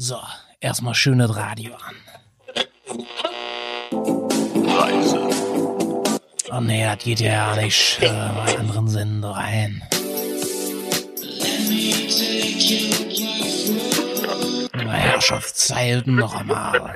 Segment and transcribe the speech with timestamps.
[0.00, 0.20] So,
[0.60, 1.96] erstmal schönes Radio an.
[4.64, 5.28] Reise.
[6.52, 7.98] Oh nee, das geht ja nicht.
[8.00, 9.82] Äh, mal anderen Sender rein.
[14.72, 16.94] Na, Herrschaftszeiten noch einmal.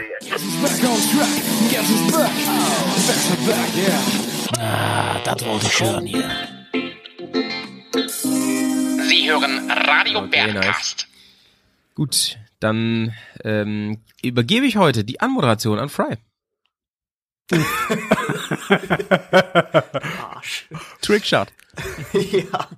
[4.61, 6.31] Ah, das wollte ich hören hier.
[9.09, 11.09] Sie hören Radio Okay, Bergcast.
[11.97, 13.15] Gut, dann
[13.45, 16.17] ähm, übergebe ich heute die Anmoderation an Fry.
[20.23, 20.69] Arsch.
[21.01, 21.49] Trickshot.
[22.13, 22.69] ja.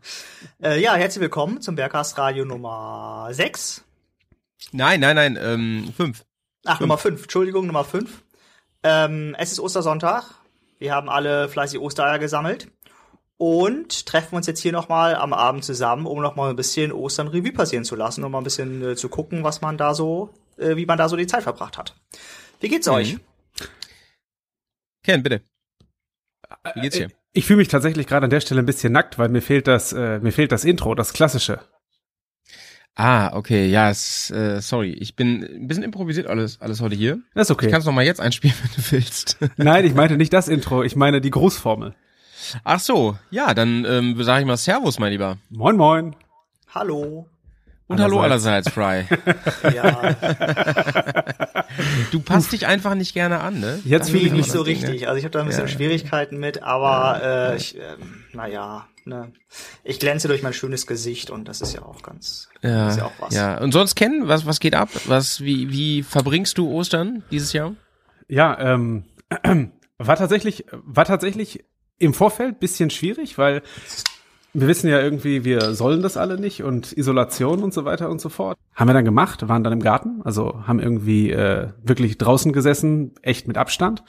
[0.63, 3.85] Äh, ja, herzlich willkommen zum Bergcast Radio Nummer 6.
[4.73, 6.25] Nein, nein, nein, ähm, fünf.
[6.65, 7.23] Ach, Nummer 5.
[7.23, 8.23] Entschuldigung, Nummer 5.
[8.83, 10.25] Ähm, es ist Ostersonntag.
[10.79, 12.69] Wir haben alle fleißig Ostereier gesammelt
[13.45, 17.53] und treffen uns jetzt hier nochmal am Abend zusammen, um nochmal ein bisschen Ostern Revue
[17.53, 20.77] passieren zu lassen, um mal ein bisschen äh, zu gucken, was man da so, äh,
[20.77, 21.95] wie man da so die Zeit verbracht hat.
[22.61, 23.19] Wie geht's euch?
[25.03, 25.43] Ken, bitte.
[26.75, 27.11] Wie geht's dir?
[27.35, 29.93] Ich fühle mich tatsächlich gerade an der Stelle ein bisschen nackt, weil mir fehlt das,
[29.93, 31.61] äh, mir fehlt das Intro, das klassische.
[32.95, 37.19] Ah, okay, ja, es, äh, sorry, ich bin ein bisschen improvisiert alles, alles heute hier.
[37.35, 37.71] Das ist Ich okay.
[37.71, 39.37] kann es nochmal jetzt einspielen, wenn du willst.
[39.59, 41.95] Nein, ich meinte nicht das Intro, ich meine die Grußformel.
[42.65, 45.39] Ach so, ja, dann ähm, sage ich mal Servus, mein Lieber.
[45.51, 46.17] Moin, moin.
[46.75, 47.29] Hallo.
[47.87, 48.71] Und hallo Allerseits.
[48.71, 49.05] Fry.
[49.75, 50.15] Ja,
[52.11, 53.81] Du passt dich einfach nicht gerne an, ne?
[53.85, 54.89] Jetzt fühle ich ich mich nicht so Ding, ne?
[54.89, 55.09] richtig.
[55.09, 55.69] Also ich habe da ein bisschen Ja.
[55.69, 57.21] Schwierigkeiten mit, aber
[57.53, 59.33] äh, ich, ähm, naja, ne.
[59.83, 63.05] Ich glänze durch mein schönes Gesicht und das ist ja auch ganz, Ja, ist ja
[63.05, 63.35] auch was.
[63.35, 63.59] ja.
[63.59, 64.89] Und sonst Ken, was was geht ab?
[65.07, 67.75] Was wie wie verbringst du Ostern dieses Jahr?
[68.29, 69.05] Ja, ähm,
[69.99, 71.65] war tatsächlich, war tatsächlich
[71.99, 73.63] im Vorfeld bisschen schwierig, weil
[74.53, 78.21] wir wissen ja irgendwie, wir sollen das alle nicht und Isolation und so weiter und
[78.21, 78.57] so fort.
[78.75, 83.13] Haben wir dann gemacht, waren dann im Garten, also haben irgendwie äh, wirklich draußen gesessen,
[83.23, 84.05] echt mit Abstand.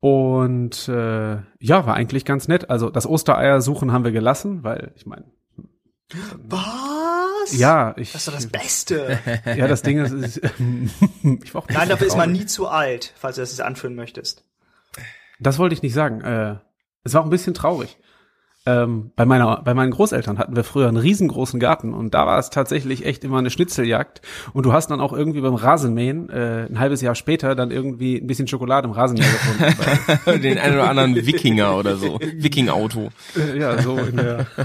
[0.00, 2.70] Und äh, ja, war eigentlich ganz nett.
[2.70, 5.24] Also das Ostereier suchen haben wir gelassen, weil ich meine,
[6.48, 7.56] Was?
[7.56, 9.18] ja, ich Das ist doch das Beste.
[9.44, 10.36] ja, das Ding ist, ist
[11.42, 12.40] ich war auch ein Nein, dafür ist man traurig.
[12.40, 14.44] nie zu alt, falls du das jetzt anführen möchtest.
[15.38, 16.20] Das wollte ich nicht sagen.
[16.20, 16.56] Äh,
[17.04, 17.96] es war auch ein bisschen traurig.
[18.66, 22.38] Ähm, bei meiner, bei meinen Großeltern hatten wir früher einen riesengroßen Garten und da war
[22.38, 24.20] es tatsächlich echt immer eine Schnitzeljagd.
[24.52, 28.18] Und du hast dann auch irgendwie beim Rasenmähen äh, ein halbes Jahr später dann irgendwie
[28.18, 30.42] ein bisschen Schokolade im Rasenmäher gefunden.
[30.42, 32.20] Den einen oder anderen Wikinger oder so.
[32.20, 33.08] Wiking-Auto.
[33.34, 34.46] äh, ja, so in der.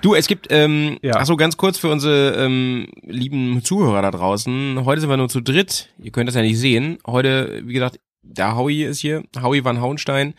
[0.00, 1.16] Du, es gibt, ähm, Ja.
[1.18, 4.84] ach so ganz kurz für unsere ähm, lieben Zuhörer da draußen.
[4.84, 5.90] Heute sind wir nur zu dritt.
[6.02, 6.98] Ihr könnt das ja nicht sehen.
[7.06, 10.34] Heute, wie gesagt, der Howie ist hier, Howie van Hauenstein.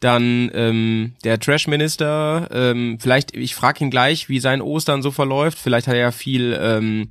[0.00, 2.48] Dann ähm, der Trash-Minister.
[2.50, 5.58] Ähm, vielleicht, ich frage ihn gleich, wie sein Ostern so verläuft.
[5.58, 7.10] Vielleicht hat er ja viel ähm,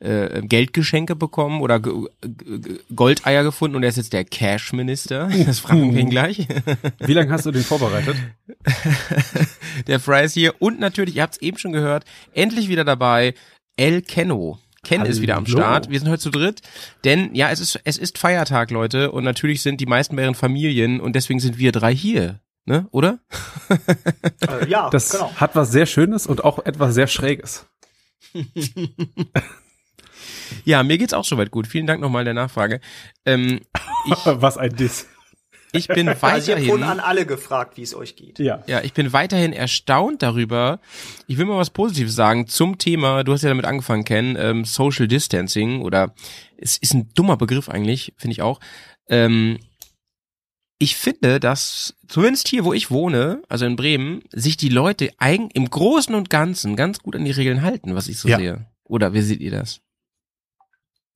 [0.00, 1.80] äh, Geldgeschenke bekommen oder
[2.94, 5.30] Goldeier gefunden und er ist jetzt der Cash-Minister.
[5.46, 6.48] Das fragen wir ihn gleich.
[6.98, 8.16] Wie lange hast du den vorbereitet?
[9.86, 12.04] Der Fry ist hier und natürlich, ihr habt es eben schon gehört,
[12.34, 13.34] endlich wieder dabei,
[13.76, 14.58] El Kenno.
[14.84, 15.58] Ken ist wieder am Hallo.
[15.58, 15.90] Start.
[15.90, 16.60] Wir sind heute zu dritt,
[17.04, 20.34] denn ja, es ist es ist Feiertag, Leute, und natürlich sind die meisten bei ihren
[20.34, 22.88] Familien und deswegen sind wir drei hier, ne?
[22.90, 23.20] Oder?
[24.48, 25.32] Äh, ja, Das genau.
[25.36, 27.66] hat was sehr Schönes und auch etwas sehr Schräges.
[30.64, 31.66] Ja, mir geht's auch soweit gut.
[31.66, 32.80] Vielen Dank nochmal der Nachfrage.
[33.24, 33.60] Ähm,
[34.06, 35.06] ich, was ein Diss.
[35.72, 36.66] Ich bin Also weiterhin.
[36.68, 38.38] vorhin an alle gefragt, wie es euch geht.
[38.38, 38.62] Ja.
[38.66, 40.80] Ja, ich bin weiterhin erstaunt darüber.
[41.26, 44.64] Ich will mal was Positives sagen zum Thema, du hast ja damit angefangen, Ken, ähm,
[44.64, 46.14] Social Distancing oder
[46.56, 48.60] es ist ein dummer Begriff eigentlich, finde ich auch.
[49.08, 49.58] Ähm,
[50.78, 55.48] ich finde, dass zumindest hier, wo ich wohne, also in Bremen, sich die Leute eigen,
[55.50, 58.38] im Großen und Ganzen ganz gut an die Regeln halten, was ich so Ja.
[58.38, 58.66] sehe.
[58.84, 59.80] Oder wie seht ihr das?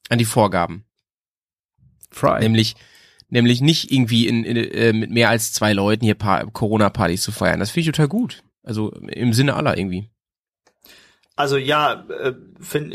[0.09, 0.85] An die Vorgaben.
[2.13, 2.39] Fry.
[2.41, 2.77] Nämlich,
[3.29, 7.33] nämlich nicht irgendwie in, in, äh, mit mehr als zwei Leuten hier pa Corona-Partys zu
[7.33, 7.61] feiern.
[7.61, 8.43] Das finde ich total gut.
[8.63, 10.11] Also im Sinne aller irgendwie.
[11.37, 12.35] Also ja, äh,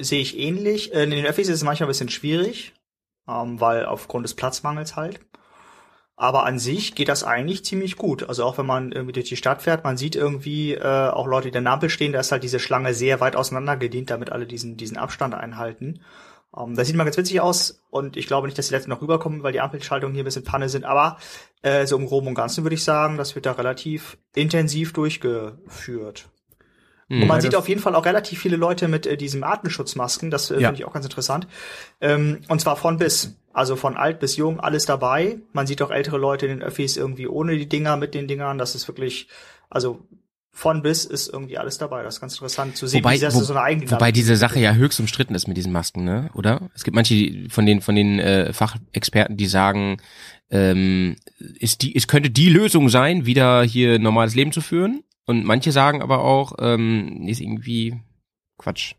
[0.01, 0.93] sehe ich ähnlich.
[0.93, 2.73] Äh, In den Öffis ist es manchmal ein bisschen schwierig,
[3.27, 5.19] ähm, weil aufgrund des Platzmangels halt.
[6.15, 8.27] Aber an sich geht das eigentlich ziemlich gut.
[8.29, 11.49] Also auch wenn man irgendwie durch die Stadt fährt, man sieht irgendwie äh, auch Leute,
[11.49, 14.31] die in der Ampel stehen, da ist halt diese Schlange sehr weit auseinander gedient, damit
[14.31, 16.01] alle diesen, diesen Abstand einhalten.
[16.57, 19.01] Ähm, das sieht mal ganz witzig aus und ich glaube nicht, dass die letzten noch
[19.01, 20.85] rüberkommen, weil die Ampelschaltungen hier ein bisschen Panne sind.
[20.85, 21.17] Aber
[21.61, 26.29] äh, so im Groben und Ganzen würde ich sagen, das wird da relativ intensiv durchgeführt.
[27.07, 27.23] Hm.
[27.23, 30.31] Und man sieht auf jeden Fall auch relativ viele Leute mit äh, diesem Atemschutzmasken.
[30.31, 30.69] Das äh, Ja.
[30.69, 31.47] finde ich auch ganz interessant.
[31.99, 33.35] Ähm, und zwar von bis.
[33.53, 35.39] Also von alt bis jung, alles dabei.
[35.51, 38.57] Man sieht auch ältere Leute in den Öffis irgendwie ohne die Dinger, mit den Dingern.
[38.57, 39.27] Das ist wirklich,
[39.69, 39.99] also
[40.53, 42.03] von bis ist irgendwie alles dabei.
[42.03, 44.35] Das ist ganz interessant zu sehen, Wobei, wie sehr wo, so eine eigene wobei diese
[44.35, 46.29] Sache ja höchst umstritten ist mit diesen Masken, ne?
[46.33, 46.69] Oder?
[46.75, 49.97] Es gibt manche von den von den äh, Fachexperten, die sagen,
[50.49, 55.03] ähm, ist die, es könnte die Lösung sein, wieder hier normales Leben zu führen.
[55.25, 58.01] Und manche sagen aber auch, ähm, ist irgendwie
[58.57, 58.95] Quatsch.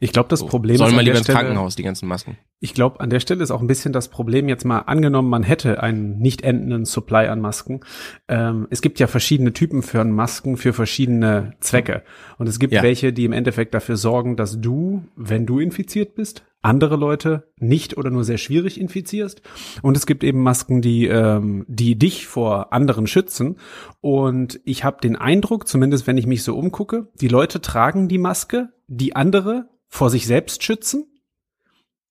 [0.00, 0.46] Ich glaube, das So.
[0.46, 2.36] Problem Sollen ist wir an lieber ins Krankenhaus, die ganzen Masken.
[2.62, 5.42] Ich glaube, an der Stelle ist auch ein bisschen das Problem jetzt mal angenommen, man
[5.42, 7.80] hätte einen nicht endenden Supply an Masken.
[8.28, 12.02] Ähm, es gibt ja verschiedene Typen von Masken für verschiedene Zwecke.
[12.36, 12.82] Und es gibt Ja.
[12.82, 17.96] welche, die im Endeffekt dafür sorgen, dass du, wenn du infiziert bist, andere Leute nicht
[17.96, 19.40] oder nur sehr schwierig infizierst.
[19.80, 23.56] Und es gibt eben Masken, die, ähm, die dich vor anderen schützen.
[24.02, 28.18] Und ich habe den Eindruck, zumindest wenn ich mich so umgucke, die Leute tragen die
[28.18, 31.06] Maske, die andere vor sich selbst schützen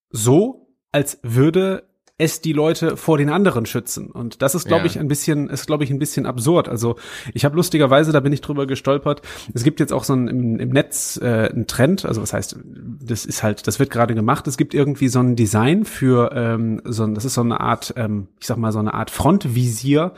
[0.10, 1.84] so, als würde
[2.22, 4.12] es die Leute vor den anderen schützen.
[4.12, 4.88] Und das ist, glaube Ja.
[4.88, 6.68] ich, ein bisschen, ist, glaube ich, ein bisschen absurd.
[6.68, 6.98] Also
[7.34, 9.22] ich habe lustigerweise, da bin ich drüber gestolpert.
[9.54, 12.58] Es gibt jetzt auch so ein, im, im Netz äh, einen Trend, also was heißt,
[13.02, 14.48] das ist halt, das wird gerade gemacht.
[14.48, 17.94] Es gibt irgendwie so ein Design für ähm, so ein, das ist so eine Art,
[17.96, 20.14] ähm, ich sag mal, so eine Art Frontvisier.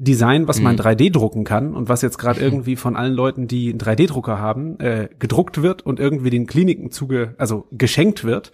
[0.00, 3.70] Design, was man 3D drucken kann und was jetzt gerade irgendwie von allen Leuten, die
[3.70, 8.50] einen 3D-Drucker haben, äh, gedruckt wird und irgendwie den Kliniken zuge, also geschenkt wird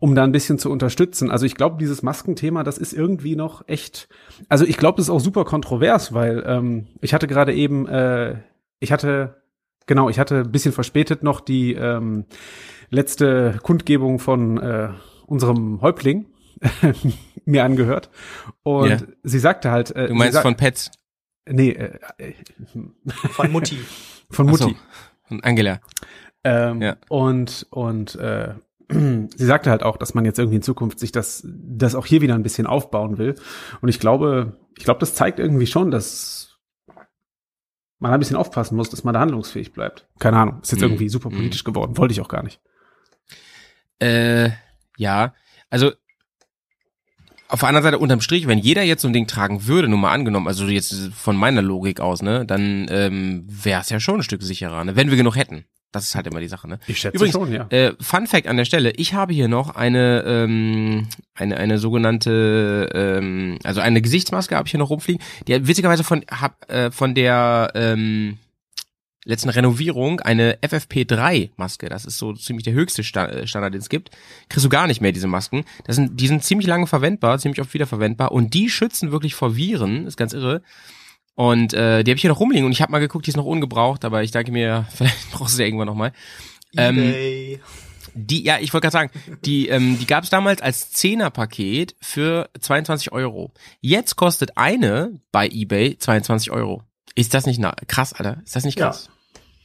[0.00, 1.30] um da ein bisschen zu unterstützen.
[1.30, 4.08] Also ich glaube, dieses Maskenthema, das ist irgendwie noch echt.
[4.48, 8.36] Also ich glaube, das ist auch super kontrovers, weil ähm, ich hatte gerade eben, äh,
[8.80, 9.42] ich hatte
[9.86, 12.24] genau, ich hatte ein bisschen verspätet noch die ähm,
[12.90, 14.88] letzte Kundgebung von äh,
[15.26, 16.26] unserem Häuptling
[17.44, 18.10] mir angehört
[18.62, 18.98] und Ja.
[19.22, 20.90] sie sagte halt, äh, Du meinst sie sag- von Pets?
[21.48, 22.32] nee, äh, äh,
[23.30, 23.78] von Mutti.
[24.30, 24.62] von Mutti.
[24.64, 24.74] so,
[25.28, 25.80] Von Angela.
[26.44, 26.96] Ähm, Ja.
[27.08, 28.54] Und und äh,
[28.88, 32.20] sie sagte halt auch, dass man jetzt irgendwie in Zukunft sich das das auch hier
[32.22, 33.34] wieder ein bisschen aufbauen will.
[33.80, 36.58] Und ich glaube, ich glaube, das zeigt irgendwie schon, dass
[37.98, 40.06] man ein bisschen aufpassen muss, dass man da handlungsfähig bleibt.
[40.18, 40.88] Keine Ahnung, ist jetzt Mhm.
[40.88, 41.96] irgendwie super politisch geworden.
[41.96, 42.60] Wollte ich auch gar nicht.
[43.98, 44.50] Äh,
[44.98, 45.34] ja,
[45.70, 45.92] also
[47.48, 49.98] auf der anderen Seite unterm Strich, wenn jeder jetzt so ein Ding tragen würde, nur
[49.98, 54.16] mal angenommen, also jetzt von meiner Logik aus, ne, dann ähm, wäre es ja schon
[54.16, 55.64] ein Stück sicherer, ne, wenn wir genug hätten.
[55.92, 56.78] Das ist halt immer die Sache, ne?
[56.86, 57.66] Ich schätze Übrigens, schon, ja.
[57.70, 62.90] Äh, Fun Fact an der Stelle: Ich habe hier noch eine ähm, eine eine sogenannte
[62.92, 65.22] ähm, also eine Gesichtsmaske habe ich hier noch rumfliegen.
[65.46, 68.38] Die witzigerweise von hab, äh, von der ähm,
[69.24, 71.88] letzten Renovierung eine FFP3 Maske.
[71.88, 74.10] Das ist so ziemlich der höchste Sta äh, Standard, den es gibt.
[74.48, 75.64] Kriegst du gar nicht mehr diese Masken.
[75.84, 79.56] Das sind die sind ziemlich lange verwendbar, ziemlich oft wiederverwendbar und die schützen wirklich vor
[79.56, 80.06] Viren.
[80.06, 80.62] Ist ganz irre.
[81.36, 83.36] Und äh, die habe ich hier noch rumliegen und ich habe mal geguckt, die ist
[83.36, 86.12] noch ungebraucht, aber ich denke mir, vielleicht brauchst du sie irgendwann noch mal.
[86.76, 87.60] Ähm, eBay.
[88.14, 89.10] Die, ja, ich wollte gerade sagen,
[89.44, 93.52] die, ähm, die gab es damals als Zehnerpaket für 22 Euro.
[93.82, 96.82] Jetzt kostet eine bei eBay 22 Euro.
[97.14, 98.40] Ist das nicht na krass, Alter?
[98.44, 98.86] Ist das nicht Ja.
[98.86, 99.10] krass?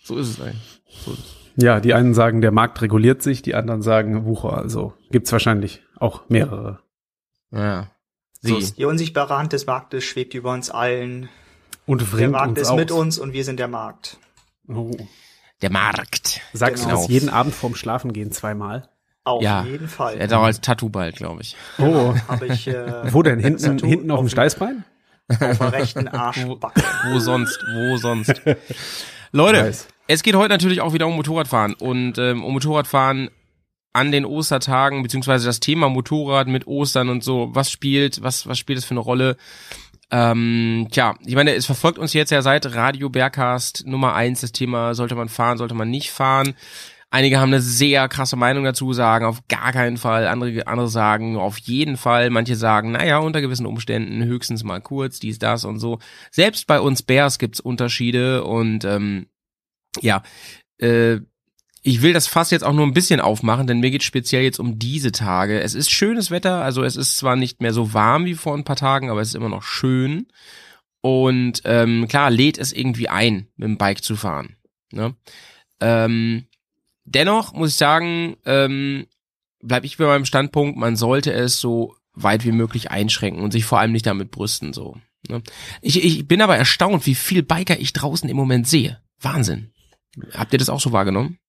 [0.03, 0.81] So ist es eigentlich.
[0.89, 1.35] So ist es.
[1.63, 4.57] Ja, die einen sagen, der Markt reguliert sich, die anderen sagen Wucher.
[4.57, 6.79] Also gibt's wahrscheinlich auch mehrere.
[7.51, 7.91] Ja.
[8.41, 8.61] So Sie.
[8.61, 11.29] ist die unsichtbare Hand des Marktes schwebt über uns allen.
[11.91, 12.77] Und Der Markt uns ist aus.
[12.77, 14.17] mit uns und wir sind der Markt.
[14.67, 14.91] Oh.
[15.61, 16.39] Der Markt.
[16.53, 16.95] Sagst Genau.
[16.95, 18.87] du das jeden Abend vorm Schlafengehen zweimal?
[19.25, 19.63] Auf Ja.
[19.65, 20.15] jeden Fall.
[20.17, 21.55] Er hat auch als Tattoo bald, glaube ich.
[21.79, 22.15] Oh.
[22.27, 23.39] Habe ich äh, Wo denn?
[23.39, 24.83] Hinten, Tattoo hinten auf dem auf- Steißbein?
[25.27, 26.81] auf der rechten Arschbacke.
[27.11, 27.59] Wo sonst?
[27.73, 28.41] Wo sonst?
[29.33, 29.87] Leute, Nice.
[30.07, 33.29] es geht heute natürlich auch wieder um Motorradfahren und ähm, um Motorradfahren
[33.93, 37.49] an den Ostertagen beziehungsweise das Thema Motorrad mit Ostern und so.
[37.53, 38.23] Was spielt?
[38.23, 39.35] Was was spielt es für eine Rolle?
[40.11, 44.51] Ähm, tja, ich meine, es verfolgt uns jetzt ja seit Radio Bergcast Nummer eins das
[44.51, 46.53] Thema, sollte man fahren, sollte man nicht fahren.
[47.09, 51.37] Einige haben eine sehr krasse Meinung dazu, sagen auf gar keinen Fall, andere, andere sagen
[51.37, 55.79] auf jeden Fall, manche sagen, naja, unter gewissen Umständen höchstens mal kurz, dies, das und
[55.79, 55.99] so.
[56.29, 59.27] Selbst bei uns Bears gibt's Unterschiede und ähm,
[60.01, 60.23] ja,
[60.77, 61.19] äh,
[61.83, 64.59] ich will das Fass jetzt auch nur ein bisschen aufmachen, denn mir geht speziell jetzt
[64.59, 65.61] um diese Tage.
[65.61, 68.63] Es ist schönes Wetter, also es ist zwar nicht mehr so warm wie vor ein
[68.63, 70.27] paar Tagen, aber es ist immer noch schön.
[71.01, 74.57] Und ähm, klar, lädt es irgendwie ein, mit dem Bike zu fahren.
[74.91, 75.15] Ne?
[75.79, 76.45] Ähm,
[77.05, 79.07] dennoch muss ich sagen, ähm,
[79.63, 83.65] bleibe ich bei meinem Standpunkt, man sollte es so weit wie möglich einschränken und sich
[83.65, 84.73] vor allem nicht damit brüsten.
[84.73, 84.97] so.
[85.27, 85.41] Ne?
[85.81, 89.01] Ich, ich bin aber erstaunt, wie viel Biker ich draußen im Moment sehe.
[89.19, 89.71] Wahnsinn.
[90.33, 91.39] Habt ihr das auch so wahrgenommen?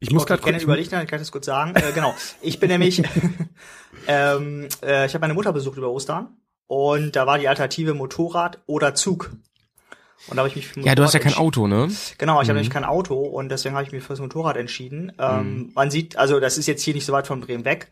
[0.00, 0.62] Ich muss gerade kurz.
[0.62, 1.74] überlegt, dann kann ich das kurz sagen.
[1.76, 2.14] Äh, genau.
[2.40, 3.02] Ich bin nämlich,
[4.06, 8.58] ähm, äh, ich habe meine Mutter besucht über Ostern und da war die Alternative Motorrad
[8.66, 9.30] oder Zug.
[10.28, 11.88] Und da habe ich mich für Ja, du hast ja kein Auto, ne?
[12.18, 12.56] Genau, ich habe Mhm.
[12.56, 15.12] nämlich kein Auto und deswegen habe ich mich fürs Motorrad entschieden.
[15.18, 17.90] Ähm, Man sieht, also das ist jetzt hier nicht so weit von Bremen weg,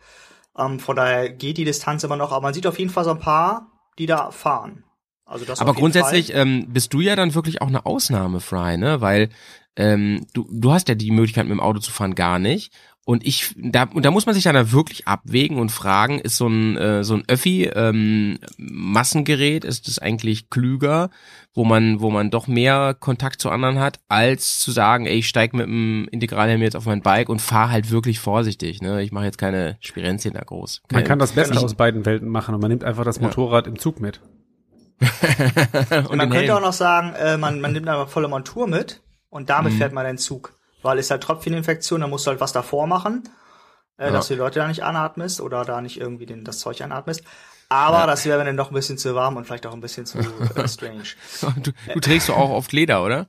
[0.57, 3.11] ähm, von daher geht die Distanz immer noch, aber man sieht auf jeden Fall so
[3.11, 4.85] ein paar, die da fahren.
[5.29, 9.01] Also das Aber grundsätzlich ähm, bist du ja dann wirklich auch eine Ausnahme, Fry, ne?
[9.01, 9.29] Weil
[9.77, 12.73] ähm, du, du hast ja die Möglichkeit, mit dem Auto zu fahren, gar nicht.
[13.05, 16.37] Und ich, da, und da muss man sich dann da wirklich abwägen und fragen, ist
[16.37, 21.09] so ein, äh, so ein Öffi ähm, Massengerät, ist das eigentlich klüger,
[21.55, 25.29] wo man, wo man doch mehr Kontakt zu anderen hat, als zu sagen, ey, ich
[25.29, 28.83] steig mit dem Integralhelm jetzt auf mein Bike und fahr halt wirklich vorsichtig.
[28.83, 29.03] Ne?
[29.03, 30.83] Ich mache jetzt keine Spirenzien da groß.
[30.91, 33.67] Man Keine- kann das Beste aus beiden Welten machen und man nimmt einfach das Motorrad
[33.67, 34.21] im Zug mit.
[36.09, 39.00] und man könnte auch noch sagen, äh, man, man nimmt eine volle Montur mit
[39.31, 39.78] und damit Mhm.
[39.78, 40.52] fährt man den Zug.
[40.83, 43.28] Weil es halt Tröpfcheninfektion, da musst du halt was davor machen,
[43.99, 44.11] äh, Ja.
[44.12, 47.23] dass du die Leute da nicht anatmest oder da nicht irgendwie den, das Zeug anatmest.
[47.71, 50.19] Aber das wäre dann noch ein bisschen zu warm und vielleicht auch ein bisschen zu
[50.19, 50.23] äh,
[50.69, 51.03] strange.
[51.63, 53.27] Du, du trägst du auch oft Leder, oder?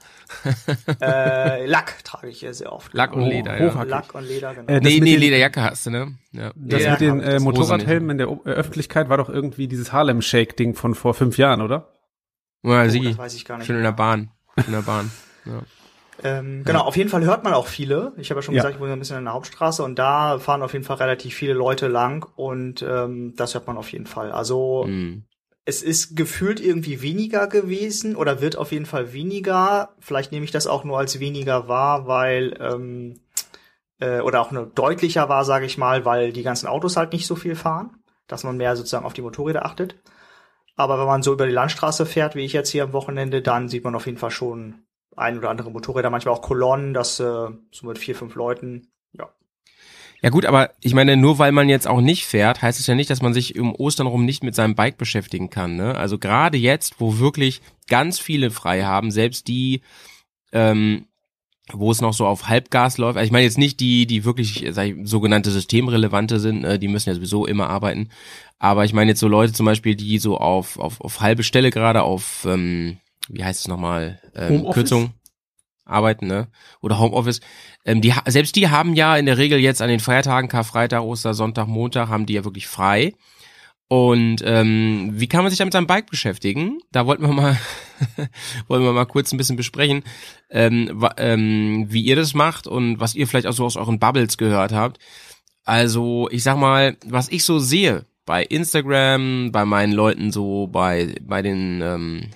[1.02, 2.94] äh, Lack trage ich hier sehr oft.
[2.94, 3.84] Lack und Oh, Leder, ja.
[3.84, 4.72] Lack und Leder, genau.
[4.72, 6.16] Äh, Nee, mit nee, Lederjacke hast du, ne?
[6.32, 6.52] Ja.
[6.56, 9.68] Das Ja, mit den äh, das Motorradhelmen in der O- äh, Öffentlichkeit war doch irgendwie
[9.68, 11.94] dieses Harlem Shake Ding von vor fünf Jahren, oder?
[12.64, 13.68] Ja, oh, Sigi, das weiß ich gar nicht.
[13.68, 14.32] schön in der Bahn.
[14.56, 15.12] Schön in der Bahn.
[15.46, 15.62] Ja.
[16.24, 18.14] Ähm, genau, auf jeden Fall hört man auch viele.
[18.18, 18.62] Ich habe ja schon Ja.
[18.62, 21.34] gesagt, ich wohne ein bisschen in der Hauptstraße und da fahren auf jeden Fall relativ
[21.34, 24.32] viele Leute lang und ähm, das hört man auf jeden Fall.
[24.32, 25.24] Also Mhm.
[25.66, 29.94] es ist gefühlt irgendwie weniger gewesen oder wird auf jeden Fall weniger.
[30.00, 33.20] Vielleicht nehme ich das auch nur als weniger wahr, weil ähm,
[34.00, 37.28] äh, oder auch nur deutlicher war, sage ich mal, weil die ganzen Autos halt nicht
[37.28, 37.98] so viel fahren,
[38.28, 39.96] dass man mehr sozusagen auf die Motorräder achtet.
[40.76, 43.68] Aber wenn man so über die Landstraße fährt, wie ich jetzt hier am Wochenende, dann
[43.70, 44.84] sieht man auf jeden Fall schon
[45.20, 48.88] ein oder andere Motorräder, manchmal auch Kolonnen, das äh, so mit vier, fünf Leuten.
[49.14, 49.30] Ja.
[50.22, 52.96] Ja gut, aber ich meine, nur weil man jetzt auch nicht fährt, heißt es ja
[52.96, 55.78] nicht, dass man sich um Ostern rum nicht mit seinem Bike beschäftigen kann.
[55.78, 55.96] Ne?
[55.96, 59.82] Also gerade jetzt, wo wirklich ganz viele frei haben, selbst die,
[60.52, 61.06] ähm,
[61.72, 63.18] wo es noch so auf Halbgas läuft.
[63.18, 66.90] Also ich meine jetzt nicht die, die wirklich sag ich, sogenannte systemrelevante sind, äh, die
[66.90, 68.10] müssen ja sowieso immer arbeiten.
[68.58, 71.70] Aber ich meine jetzt so Leute zum Beispiel, die so auf, auf, auf halbe Stelle
[71.70, 72.98] gerade auf, ähm,
[73.30, 74.70] wie heißt es nochmal, ähm?
[74.72, 75.14] Kürzung
[75.86, 76.48] arbeiten, ne?
[76.82, 77.42] Oder Homeoffice.
[77.86, 81.34] Ähm, die, selbst die haben ja in der Regel jetzt an den Feiertagen, Karfreitag, Oster,
[81.34, 83.14] Sonntag, Montag, haben die ja wirklich frei.
[83.88, 86.80] Und ähm, wie kann man sich da mit seinem Bike beschäftigen?
[86.92, 87.58] Da wollten wir mal,
[88.68, 90.04] wollen wir mal kurz ein bisschen besprechen,
[90.52, 94.38] ähm, ähm, wie ihr das macht und was ihr vielleicht auch so aus euren Bubbles
[94.38, 95.00] gehört habt.
[95.66, 101.16] Also ich sag mal, was ich so sehe bei Instagram, bei meinen Leuten so, bei
[101.22, 102.30] bei den ähm,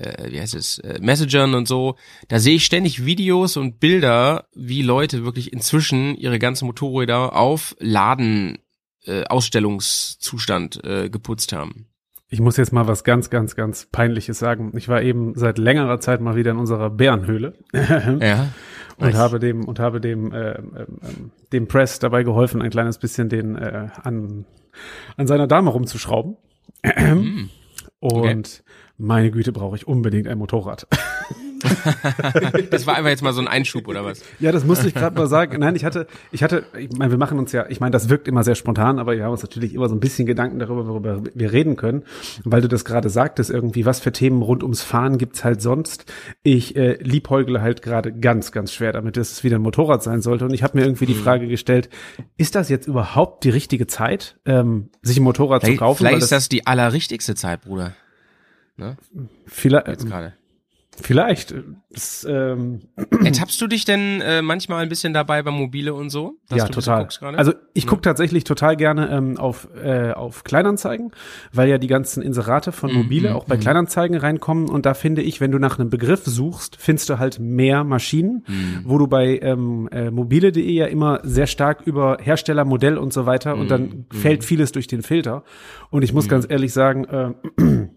[0.00, 1.96] äh, wie heißt es, äh, Messagern und so,
[2.28, 7.74] da sehe ich ständig Videos und Bilder, wie Leute wirklich inzwischen ihre ganzen Motorräder auf
[7.78, 8.58] Laden
[9.06, 11.86] äh, Ausstellungszustand äh, geputzt haben.
[12.28, 14.72] Ich muss jetzt mal was ganz, ganz, ganz Peinliches sagen.
[14.76, 17.54] Ich war eben seit längerer Zeit mal wieder in unserer Bärenhöhle
[18.20, 18.48] Ja.
[18.98, 23.28] und habe dem und habe dem äh, ähm, dem Press dabei geholfen, ein kleines bisschen
[23.28, 24.44] den äh, an
[25.16, 26.36] an seiner Dame rumzuschrauben.
[26.82, 27.48] Hm.
[28.00, 28.62] Und
[28.98, 30.86] meine Güte, brauche ich unbedingt ein Motorrad.
[32.70, 34.20] Das war einfach jetzt mal so ein Einschub oder was?
[34.40, 35.58] Ja, das musste ich gerade mal sagen.
[35.60, 38.28] Nein, ich hatte, ich hatte, ich meine, wir machen uns ja, ich meine, das wirkt
[38.28, 41.22] immer sehr spontan, aber wir haben uns natürlich immer so ein bisschen Gedanken darüber, worüber
[41.34, 42.02] wir reden können.
[42.44, 46.12] Weil du das gerade sagtest, irgendwie, was für Themen rund ums Fahren gibt's halt sonst.
[46.42, 50.22] Ich äh, liebäugle halt gerade ganz, ganz schwer damit, dass es wieder ein Motorrad sein
[50.22, 50.44] sollte.
[50.44, 51.20] Und ich habe mir irgendwie die Mhm.
[51.22, 51.88] Frage gestellt,
[52.36, 55.98] ist das jetzt überhaupt die richtige Zeit, ähm, sich ein Motorrad zu Vielleicht, kaufen?
[55.98, 57.94] vielleicht Weil ist das die allerrichtigste Zeit, Bruder.
[59.46, 60.34] vielleicht, Jetzt gerade.
[61.00, 61.54] Vielleicht.
[61.90, 62.80] Das, ähm,
[63.24, 66.34] Ertappst du dich denn äh, manchmal ein bisschen dabei beim Mobile und so?
[66.50, 67.08] ja, total.
[67.36, 71.10] Also ich gucke tatsächlich total gerne ähm, auf, äh, auf Kleinanzeigen,
[71.52, 73.60] weil ja die ganzen Inserate von Mhm, Mobile auch bei mhm.
[73.60, 77.38] Kleinanzeigen reinkommen und da finde ich, wenn du nach einem Begriff suchst, findest du halt
[77.38, 78.80] mehr Maschinen, Mhm.
[78.84, 83.26] wo du bei ähm, äh, mobile.de ja immer sehr stark über Hersteller, Modell und so
[83.26, 85.44] weiter und dann Mhm, fällt vieles durch den Filter
[85.90, 87.88] und ich muss ganz ehrlich sagen, äh,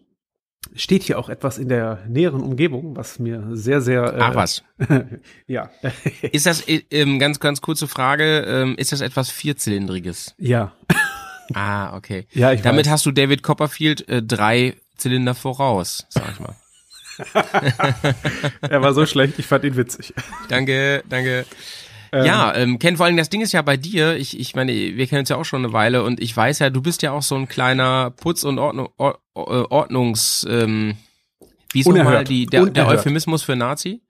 [0.76, 4.64] steht hier auch etwas in der näheren Umgebung, was mir sehr, sehr äh, Ach was.
[5.48, 5.70] ja,
[6.32, 10.36] Ist das, äh, ähm, ganz, ganz kurze Frage, ähm, ist das etwas Vierzylindriges?
[10.38, 10.74] ja,
[11.56, 12.28] Ah, okay.
[12.32, 12.92] ja, ich Damit weiß.
[12.92, 16.56] hast du David Copperfield äh, drei Zylinder voraus, sag ich mal.
[18.62, 20.14] er war so schlecht, ich fand ihn witzig.
[20.48, 21.46] Danke, danke.
[22.13, 25.08] Ja, ähm, Ken, vor allem das Ding ist ja bei dir, ich, ich meine, wir
[25.08, 27.22] kennen uns ja auch schon eine Weile und ich weiß ja, du bist ja auch
[27.22, 30.98] so ein kleiner Putz- und Ordnung, Or, Or, Ordnungs, ähm,
[31.72, 32.88] wie ist nochmal die, der, der.
[32.88, 34.01] Euphemismus für Nazi?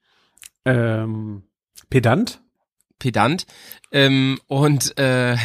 [0.64, 1.42] Ähm,
[1.90, 2.40] Pedant?
[2.98, 3.46] Pedant.
[3.92, 5.36] Ähm, und äh,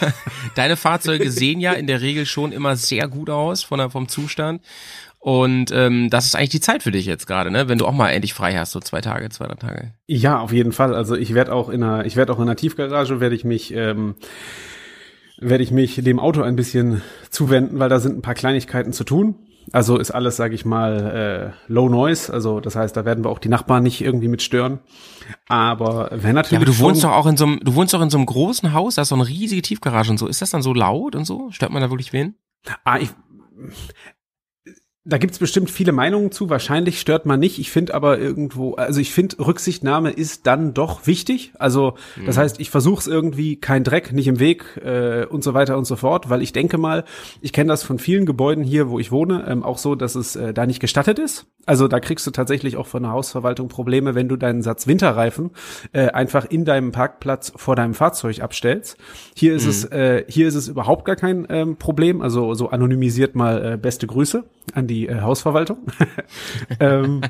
[0.54, 4.08] deine Fahrzeuge sehen ja in der Regel schon immer sehr gut aus von der, vom
[4.08, 4.62] Zustand.
[5.26, 7.68] Und ähm, das ist eigentlich die Zeit für dich jetzt gerade, ne?
[7.68, 9.92] Wenn du auch mal endlich frei hast, so zwei Tage, zwei, drei Tage.
[10.06, 10.94] Ja, auf jeden Fall.
[10.94, 13.74] Also ich werde auch in einer, ich werde auch in einer Tiefgarage werde ich mich,
[13.74, 14.14] ähm,
[15.36, 19.02] werde ich mich dem Auto ein bisschen zuwenden, weil da sind ein paar Kleinigkeiten zu
[19.02, 19.34] tun.
[19.72, 22.32] Also ist alles, sage ich mal, äh, Low Noise.
[22.32, 24.78] Also das heißt, da werden wir auch die Nachbarn nicht irgendwie mit stören.
[25.48, 26.52] Aber wenn natürlich.
[26.52, 28.26] Ja, aber du wohnst doch auch in so einem, du wohnst doch in so einem
[28.26, 30.28] großen Haus, da ist so eine riesige Tiefgarage und so.
[30.28, 31.50] Ist das dann so laut und so?
[31.50, 32.36] Stört man da wirklich wen?
[32.84, 33.10] Ah, ich,
[35.08, 36.50] da gibt's bestimmt viele Meinungen zu.
[36.50, 37.60] Wahrscheinlich stört man nicht.
[37.60, 41.52] Ich finde aber irgendwo, also ich finde, Rücksichtnahme ist dann doch wichtig.
[41.58, 41.94] Also
[42.26, 45.78] das heißt, ich versuche es irgendwie, kein Dreck, nicht im Weg äh, und so weiter
[45.78, 47.04] und so fort, weil ich denke mal,
[47.40, 50.34] ich kenne das von vielen Gebäuden hier, wo ich wohne, ähm, auch so, dass es
[50.34, 51.46] äh, da nicht gestattet ist.
[51.66, 55.50] Also da kriegst du tatsächlich auch von der Hausverwaltung Probleme, wenn du deinen Satz Winterreifen
[55.92, 58.96] äh, einfach in deinem Parkplatz vor deinem Fahrzeug abstellst.
[59.34, 62.22] Hier ist es, äh, hier ist es überhaupt gar kein ähm, Problem.
[62.22, 64.44] Also so anonymisiert mal äh, beste Grüße
[64.74, 65.78] an die äh, Hausverwaltung.
[66.80, 67.20] ähm,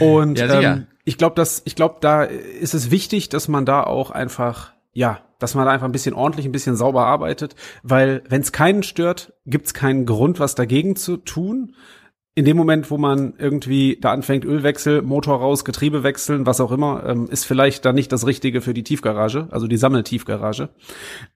[0.00, 3.82] und Ja, ähm, ich glaube, dass ich glaube, da ist es wichtig, dass man da
[3.82, 8.22] auch einfach ja, dass man da einfach ein bisschen ordentlich, ein bisschen sauber arbeitet, weil
[8.28, 11.76] wenn es keinen stört, gibt es keinen Grund, was dagegen zu tun.
[12.38, 16.70] In dem Moment, wo man irgendwie da anfängt, Ölwechsel, Motor raus, Getriebe wechseln, was auch
[16.70, 20.68] immer, ähm, ist vielleicht dann nicht das Richtige für die Tiefgarage, also die Sammeltiefgarage.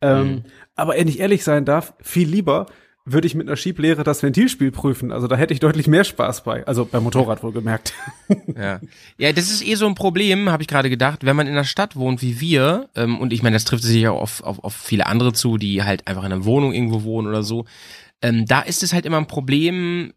[0.00, 0.44] Ähm,
[0.76, 2.66] Aber wenn ich ehrlich sein darf, viel lieber
[3.04, 5.10] würde ich mit einer Schieblehre das Ventilspiel prüfen.
[5.10, 6.64] Also da hätte ich deutlich mehr Spaß bei.
[6.68, 7.94] Also beim Motorrad wohlgemerkt.
[8.56, 8.78] Ja.
[9.18, 11.64] ja, das ist eh so ein Problem, habe ich gerade gedacht, wenn man in einer
[11.64, 14.76] Stadt wohnt wie wir, ähm, und ich meine, das trifft sich ja auf, auf, auf
[14.76, 17.64] viele andere zu, die halt einfach in einer Wohnung irgendwo wohnen oder so.
[18.22, 20.12] Ähm, da ist es halt immer ein Problem,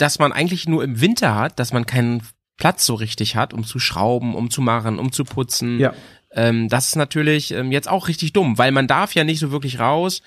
[0.00, 2.22] dass man eigentlich nur im Winter hat, dass man keinen
[2.56, 5.78] Platz so richtig hat, um zu schrauben, um zu machen, um zu putzen.
[5.80, 5.94] Ja.
[6.32, 9.50] Ähm, das ist natürlich ähm, jetzt auch richtig dumm, weil man darf ja nicht so
[9.50, 10.22] wirklich raus.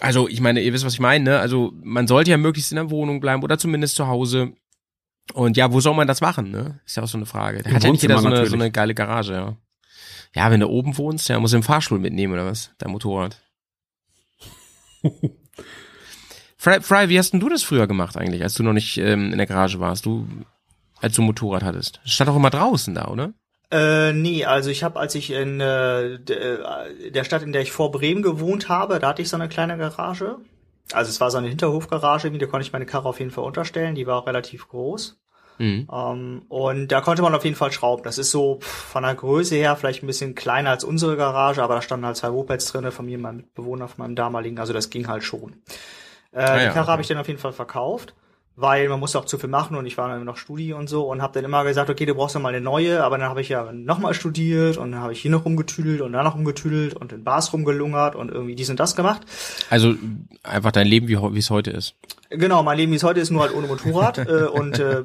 [0.00, 1.38] Also, ich meine, ihr wisst, was ich meine, ne?
[1.38, 4.52] Also, man sollte ja möglichst in der Wohnung bleiben oder zumindest zu Hause.
[5.32, 6.80] Und ja, wo soll man das machen, ne?
[6.84, 7.62] Ist ja auch so eine Frage.
[7.62, 9.56] Da Im hat ja nicht jeder so eine, so eine geile Garage, ja.
[10.34, 12.72] Ja, wenn du oben wohnst, ja, musst du den Fahrstuhl mitnehmen oder was?
[12.78, 13.40] Dein Motorrad.
[16.58, 19.30] Fry, Fry, wie hast denn du das früher gemacht eigentlich, als du noch nicht ähm,
[19.30, 20.04] in der Garage warst?
[20.04, 20.26] Du,
[21.00, 22.00] als du Motorrad hattest.
[22.02, 23.32] Das stand doch immer draußen da, oder?
[23.70, 27.70] Äh, nee, also ich habe, als ich in äh, äh, der Stadt, in der ich
[27.70, 30.36] vor Bremen gewohnt habe, da hatte ich so eine kleine Garage.
[30.92, 33.94] Also es war so eine Hinterhofgarage, da konnte ich meine Karre auf jeden Fall unterstellen,
[33.94, 35.20] die war auch relativ groß.
[35.58, 35.86] Mhm.
[35.92, 38.02] Ähm, und da konnte man auf jeden Fall schrauben.
[38.04, 41.74] Das ist so von der Größe her vielleicht ein bisschen kleiner als unsere Garage, aber
[41.74, 44.72] da standen halt zwei Mopeds drinne von mir und meinem Mitbewohner, von meinem damaligen, also
[44.72, 45.56] das ging halt schon.
[46.32, 46.90] Äh, Ah ja, die Karre okay.
[46.90, 48.14] habe ich dann auf jeden Fall verkauft,
[48.56, 51.08] weil man musste auch zu viel machen und ich war dann noch Studi und so
[51.08, 53.40] und habe dann immer gesagt, okay, du brauchst noch mal eine neue, aber dann habe
[53.40, 56.94] ich ja nochmal studiert und dann habe ich hier noch rumgetüdelt und da noch rumgetüdelt
[56.94, 59.22] und in Bars rumgelungert und irgendwie dies und das gemacht.
[59.70, 59.94] Also
[60.42, 61.94] einfach dein Leben, wie es heute ist.
[62.30, 64.18] Genau, mein Leben wie es heute ist, nur halt ohne Motorrad.
[64.18, 65.04] äh, und äh,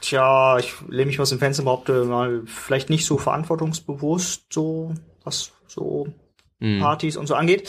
[0.00, 4.94] tja, ich lehne mich aus dem Fenster und behaupte mal, vielleicht nicht so verantwortungsbewusst, so
[5.24, 6.08] was so
[6.60, 6.80] Mhm.
[6.80, 7.68] Partys und so angeht.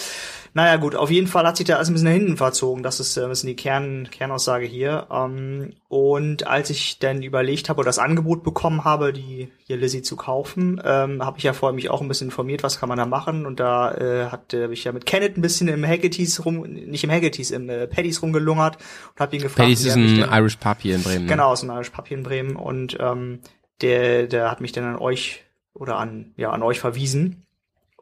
[0.53, 2.83] Naja gut, auf jeden Fall hat sich da alles ein bisschen nach hinten verzogen.
[2.83, 5.07] Das ist äh, ein bisschen die Kern, Kernaussage hier.
[5.09, 10.01] Ähm, und als ich dann überlegt habe oder das Angebot bekommen habe, die hier Lizzie
[10.01, 12.97] zu kaufen, ähm, habe ich ja vorher mich auch ein bisschen informiert, was kann man
[12.97, 13.45] da machen.
[13.45, 17.05] Und da äh, hat äh, ich ja mit Kenneth ein bisschen im Haggerty's rum, nicht
[17.05, 19.69] im Haggerty's, im äh, Paddy's rumgelungert und habe ihn gefragt.
[19.69, 21.25] Paddy's ist ein Irish Pub hier in Bremen.
[21.25, 21.31] Ne?
[21.31, 22.57] Genau, aus dem Irish Pub hier in Bremen.
[22.57, 23.39] Und ähm,
[23.79, 27.45] der, der hat mich dann an euch oder an, ja, an euch verwiesen.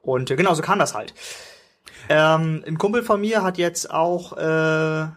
[0.09, 1.13] Und äh, genau, so kam das halt.
[2.09, 5.07] Ähm, ein Kumpel von mir hat jetzt auch äh,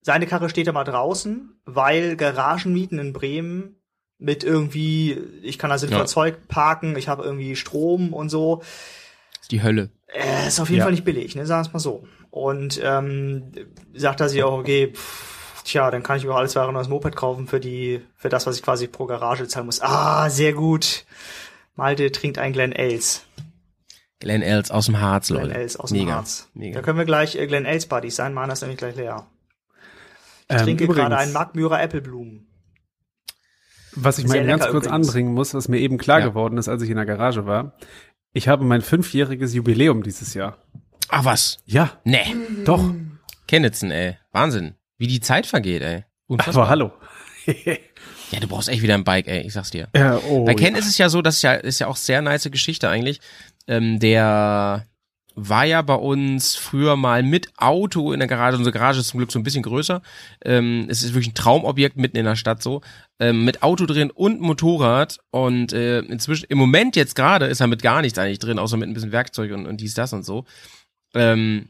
[0.00, 3.76] seine Karre steht da mal draußen, weil Garagenmieten in Bremen
[4.18, 6.06] mit irgendwie, ich kann da sinnvoll Ja.
[6.06, 8.62] Zeug parken, ich habe irgendwie Strom und so.
[9.40, 9.90] Ist die Hölle.
[10.06, 10.84] Äh, ist auf jeden Ja.
[10.84, 11.44] Fall nicht billig, ne?
[11.44, 12.06] Sagen wir es mal so.
[12.30, 13.52] Und ähm,
[13.94, 16.88] sagt er sich auch, okay, pff, tja, dann kann ich mir auch alles ein neues
[16.88, 19.82] Moped kaufen für die, für das, was ich quasi pro Garage zahlen muss.
[19.82, 21.04] Ah, sehr gut.
[21.74, 23.24] Malte trinkt ein Glen Els.
[24.22, 25.54] Glenn Els aus dem Harz, Leute.
[25.54, 26.14] Els aus dem Mega.
[26.16, 26.48] Harz.
[26.54, 26.76] Mega.
[26.78, 29.26] Da können wir gleich äh, Glen Els Buddies sein, machen das nämlich gleich leer.
[30.48, 32.46] Ich Ähm, trinke übrigens, gerade einen Markmürer Appleblumen.
[33.94, 35.08] Was ich mal Sehr eben ganz kurz übrigens.
[35.08, 36.26] anbringen muss, was mir eben klar Ja.
[36.26, 37.74] geworden ist, als ich in der Garage war.
[38.32, 40.56] Ich habe mein fünfjähriges Jubiläum dieses Jahr.
[41.08, 41.58] Ach was?
[41.66, 42.24] Ja, Nee.
[42.64, 42.82] doch.
[43.46, 44.16] Kennetzen, ey.
[44.30, 44.76] Wahnsinn.
[44.96, 46.04] Wie die Zeit vergeht, ey.
[46.26, 46.64] Unfassbar.
[46.64, 46.92] Aber hallo.
[48.30, 49.42] Ja, du brauchst echt wieder ein Bike, ey.
[49.42, 49.88] Ich sag's dir.
[49.94, 50.78] ja, oh, Bei Ken ja.
[50.78, 53.20] ist es ja so, das ist ja, ist ja auch sehr nice Geschichte eigentlich.
[53.66, 54.86] Ähm, der
[55.34, 58.56] war ja bei uns früher mal mit Auto in der Garage.
[58.56, 60.02] Unsere Garage ist zum Glück so ein bisschen größer.
[60.44, 62.82] Ähm, es ist wirklich ein Traumobjekt mitten in der Stadt so.
[63.18, 65.20] Ähm, mit Auto drin und Motorrad.
[65.30, 68.76] Und äh, inzwischen, im Moment jetzt gerade ist er mit gar nichts eigentlich drin, außer
[68.76, 70.44] mit ein bisschen Werkzeug und, und dies, das und so.
[71.14, 71.68] Ähm,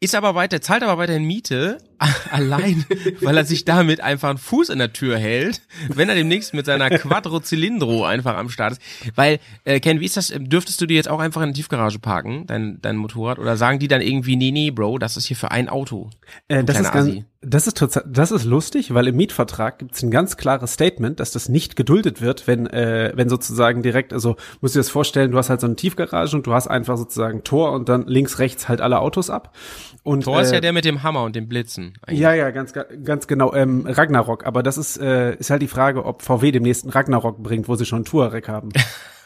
[0.00, 1.78] ist aber weiter, zahlt aber weiterhin Miete
[2.30, 2.84] allein,
[3.20, 6.66] weil er sich damit einfach einen Fuß in der Tür hält, wenn er demnächst mit
[6.66, 8.82] seiner Quattro Cilindro einfach am Start ist.
[9.14, 10.32] Weil, äh, Ken, wie ist das?
[10.36, 13.38] Dürftest du dir jetzt auch einfach in der Tiefgarage parken, dein, dein Motorrad?
[13.38, 16.10] Oder sagen die dann irgendwie, nee, nee, Bro, das ist hier für ein Auto?
[16.48, 20.02] Äh, das, ist ganz, das, ist total, das ist lustig, weil im Mietvertrag gibt es
[20.02, 24.36] ein ganz klares Statement, dass das nicht geduldet wird, wenn, äh, wenn sozusagen direkt, also
[24.60, 26.98] musst du dir das vorstellen, du hast halt so eine Tiefgarage und du hast einfach
[26.98, 29.54] sozusagen Tor und dann links, rechts halt alle Autos ab.
[30.02, 31.85] Und, Thor ist äh, ja der mit dem Hammer und dem Blitzen.
[32.02, 32.20] Eigentlich.
[32.20, 32.72] Ja, ja, ganz,
[33.04, 33.54] ganz genau.
[33.54, 37.42] Ähm, Ragnarok, aber das ist, äh, ist halt die Frage, ob VW dem nächsten Ragnarok
[37.42, 38.70] bringt, wo sie schon einen Touareg haben.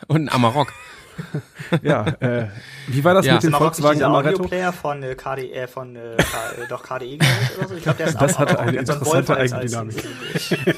[0.08, 0.72] Und ein Amarok.
[1.82, 2.46] ja, äh,
[2.86, 3.34] wie war das Ja.
[3.34, 4.36] mit dem Volkswagen dieser Amaretto?
[4.44, 7.18] Audioplayer von äh, KD, äh, von äh, K- äh, doch KDE
[7.58, 7.74] oder so?
[7.74, 10.04] Ich glaube, der ist Das eine hat so einen interessante Eigendynamik.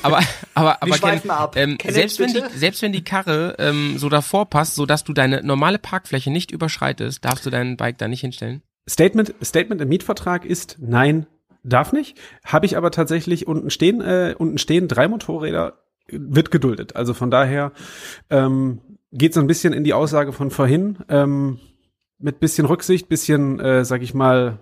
[0.03, 0.21] Aber,
[0.55, 1.57] aber, aber ab.
[1.57, 5.12] ähm, selbst wenn die, selbst wenn die Karre ähm, so davor passt, so dass du
[5.12, 8.62] deine normale Parkfläche nicht überschreitest, darfst du dein Bike da nicht hinstellen?
[8.90, 11.27] Statement, Statement im Mietvertrag ist nein,
[11.62, 12.18] darf nicht.
[12.44, 16.96] Habe ich aber tatsächlich unten stehen, äh, unten stehen drei Motorräder, wird geduldet.
[16.96, 17.72] Also von daher
[18.31, 18.81] ähm,
[19.12, 20.98] geht so ein bisschen in die Aussage von vorhin.
[21.09, 21.59] Ähm,
[22.18, 24.59] mit bisschen Rücksicht, bisschen, äh, sag ich mal,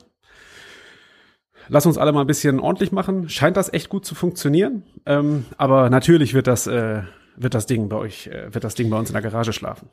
[1.69, 3.29] lass uns alle mal ein bisschen ordentlich machen.
[3.29, 4.83] Scheint das echt gut zu funktionieren.
[5.07, 7.03] Ähm, aber natürlich wird das, äh,
[7.37, 9.89] wird das Ding bei euch, äh, wird das Ding bei uns in der Garage schlafen.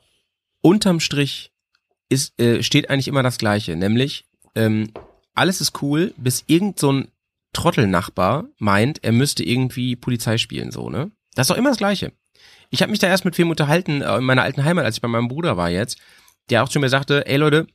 [0.62, 1.52] Unterm Strich
[2.08, 4.90] ist, äh, steht eigentlich immer das Gleiche, nämlich ähm,
[5.38, 7.08] alles ist cool, bis irgend so ein
[7.52, 11.10] Trottelnachbar meint, er müsste irgendwie Polizei spielen, so, ne?
[11.34, 12.12] Das ist doch immer das Gleiche.
[12.70, 15.02] Ich habe mich da erst mit wem unterhalten, äh, in meiner alten Heimat, als ich
[15.02, 15.98] bei meinem Bruder war jetzt,
[16.50, 17.66] der auch zu mir sagte, ey Leute,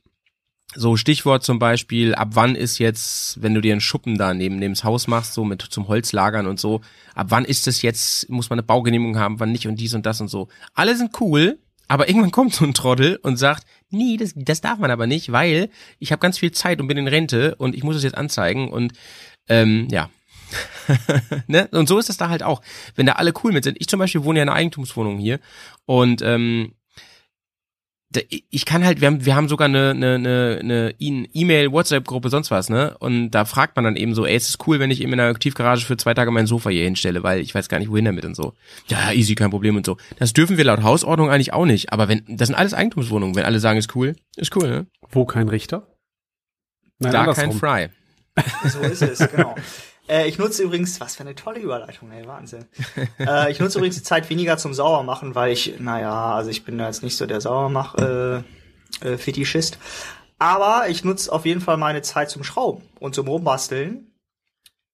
[0.74, 4.56] so Stichwort zum Beispiel, ab wann ist jetzt, wenn du dir einen Schuppen da neben,
[4.56, 6.80] neben Haus machst, so mit zum Holzlagern und so,
[7.14, 10.06] ab wann ist es jetzt, muss man eine Baugenehmigung haben, wann nicht und dies und
[10.06, 10.48] das und so.
[10.72, 14.78] Alle sind cool, aber irgendwann kommt so ein Trottel und sagt, nee, das, das darf
[14.78, 17.82] man aber nicht, weil ich habe ganz viel Zeit und bin in Rente und ich
[17.84, 18.92] muss es jetzt anzeigen und
[19.48, 20.10] ähm, ja.
[21.46, 21.68] ne?
[21.72, 22.62] Und so ist das da halt auch.
[22.94, 23.76] Wenn da alle cool mit sind.
[23.80, 25.40] Ich zum Beispiel wohne ja in einer Eigentumswohnung hier
[25.86, 26.74] und ähm,
[28.50, 32.28] ich kann halt, wir haben, wir haben sogar eine, eine, eine, eine E- E-Mail, WhatsApp-Gruppe,
[32.28, 32.96] sonst was, ne?
[33.00, 35.18] Und da fragt man dann eben so, ey, es ist cool, wenn ich eben in
[35.20, 38.04] einer Tiefgarage für zwei Tage mein Sofa hier hinstelle, weil ich weiß gar nicht, wohin
[38.04, 38.54] damit und so.
[38.86, 39.96] Ja, easy, kein Problem und so.
[40.18, 41.92] Das dürfen wir laut Hausordnung eigentlich auch nicht.
[41.92, 43.34] Aber wenn, das sind alles Eigentumswohnungen.
[43.34, 44.86] Wenn alle sagen, ist cool, ist cool, ne?
[45.10, 45.86] Wo kein Richter?
[47.00, 47.58] Nein, da andersrum.
[47.58, 47.88] kein Fry.
[48.70, 49.54] So ist es, genau.
[50.08, 52.66] Äh, ich nutze übrigens, was für eine tolle Überleitung, ey, Wahnsinn.
[53.18, 56.76] äh, ich nutze übrigens die Zeit weniger zum Sauermachen, weil ich, naja, also ich bin
[56.78, 58.36] da jetzt nicht so der Sauermach, äh,
[59.00, 59.78] äh, Fetischist.
[60.38, 64.10] Aber ich nutze auf jeden Fall meine Zeit zum Schrauben und zum Rumbasteln.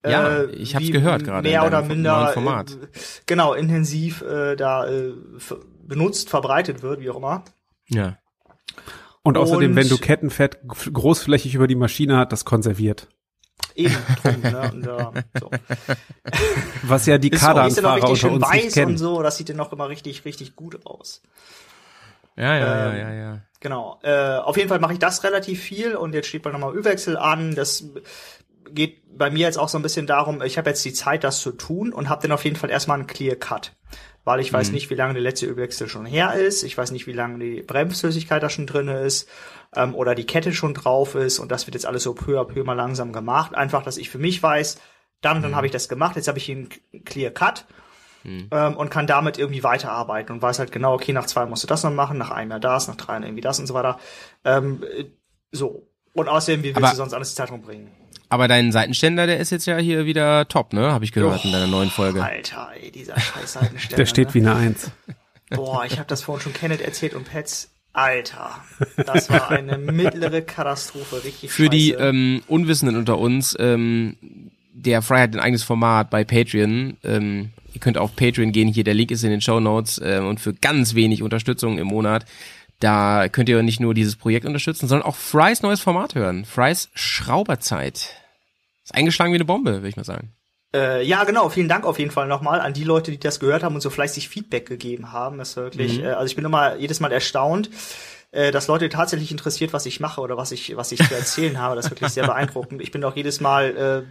[0.06, 2.70] Ja, Äh, ich hab's gehört gerade in Mehr oder minder neuen Format.
[2.70, 2.86] Äh,
[3.26, 5.12] genau, intensiv äh, da äh,
[5.82, 7.44] benutzt, verbreitet wird, wie auch immer.
[7.88, 8.18] Ja.
[9.22, 13.08] Und außerdem, Und- wenn du Kettenfett großflächig über die Maschine hat, das konserviert.
[13.74, 14.70] Eben drum, ne?
[14.72, 15.50] Und, äh, so.
[16.82, 18.92] Was ja die Ist, so, ist ja noch Kardanfahrer richtig unter uns nicht weiß kennen.
[18.92, 21.22] und so, das sieht dann noch immer richtig, richtig gut aus.
[22.36, 23.38] Ja, ja, Ähm, ja, ja, ja.
[23.60, 23.98] Genau.
[24.02, 27.16] Äh, auf jeden Fall mache ich das relativ viel und jetzt steht bald nochmal Ölwechsel
[27.16, 27.54] an.
[27.54, 27.84] Das
[28.70, 31.40] geht bei mir jetzt auch so ein bisschen darum, ich habe jetzt die Zeit, das
[31.40, 33.72] zu tun und habe dann auf jeden Fall erstmal einen Clear Cut.
[34.30, 36.62] Weil ich weiß nicht, wie lange der letzte Ölwechsel schon her ist.
[36.62, 39.28] Ich weiß nicht, wie lange die Bremsflüssigkeit da schon drin ist
[39.74, 41.40] ähm, oder die Kette schon drauf ist.
[41.40, 43.56] Und das wird jetzt alles so peu à peu mal langsam gemacht.
[43.56, 44.80] Einfach, dass ich für mich weiß,
[45.20, 46.14] dann, dann habe ich das gemacht.
[46.14, 46.68] Jetzt habe ich hier einen
[47.04, 47.66] Clear Cut
[48.24, 51.66] ähm, und kann damit irgendwie weiterarbeiten und weiß halt genau, okay, nach zwei musst du
[51.66, 53.98] das noch machen, nach einem Jahr das, nach drei Jahren irgendwie das und so weiter.
[54.44, 55.06] Ähm, äh,
[55.50, 55.88] so.
[56.12, 57.88] Und außerdem, wie willst Aber- du sonst alles die Zeit rumbringen?
[58.30, 60.92] Aber dein Seitenständer, der ist jetzt ja hier wieder top, ne?
[60.92, 62.22] Habe ich gehört in deiner neuen Folge.
[62.22, 63.96] Alter, ey, dieser scheiß Seitenständer.
[63.96, 64.34] Der steht ne?
[64.34, 64.90] wie eine Eins.
[65.50, 67.70] Boah, ich habe das vorhin schon Kenneth erzählt und Pets.
[67.92, 68.62] Alter,
[69.04, 72.08] das war eine mittlere Katastrophe, richtig Für die scheiße.
[72.08, 74.16] ähm, Unwissenden unter uns, ähm,
[74.72, 76.98] der Fry hat ein eigenes Format bei Patreon.
[77.02, 80.28] Ähm, ihr könnt auf Patreon gehen, hier der Link ist in den Show Notes ähm,
[80.28, 82.26] und für ganz wenig Unterstützung im Monat.
[82.78, 86.44] Da könnt ihr nicht nur dieses Projekt unterstützen, sondern auch Frys neues Format hören.
[86.44, 88.19] Frys Schrauberzeit.
[88.90, 90.32] Ist eingeschlagen wie eine Bombe, würde ich mal sagen.
[90.74, 91.48] Äh, ja, genau.
[91.48, 93.90] Vielen Dank auf jeden Fall nochmal an die Leute, die das gehört haben und so
[93.90, 95.38] fleißig Feedback gegeben haben.
[95.38, 96.04] Das ist wirklich, Mhm.
[96.04, 97.70] äh, also ich bin immer jedes Mal erstaunt,
[98.32, 101.58] äh, dass Leute tatsächlich interessiert, was ich mache oder was ich, was ich zu erzählen
[101.58, 101.74] habe.
[101.76, 102.80] Das ist wirklich sehr beeindruckend.
[102.82, 104.02] Ich bin auch jedes Mal, äh,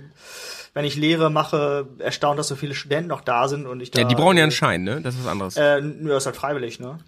[0.74, 4.02] wenn ich Lehre mache, erstaunt, dass so viele Studenten noch da sind und ich da.
[4.02, 5.02] Ja, die brauchen ja einen äh, Schein, ne?
[5.02, 5.56] Das ist was anderes.
[5.56, 7.00] Äh, nö, ist halt freiwillig, ne?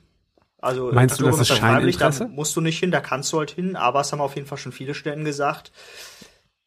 [0.61, 3.33] Also Meinst du, das Diplom ist halt freiwillig, da musst du nicht hin, da kannst
[3.33, 5.71] du halt hin, aber es haben auf jeden Fall schon viele Studenten gesagt.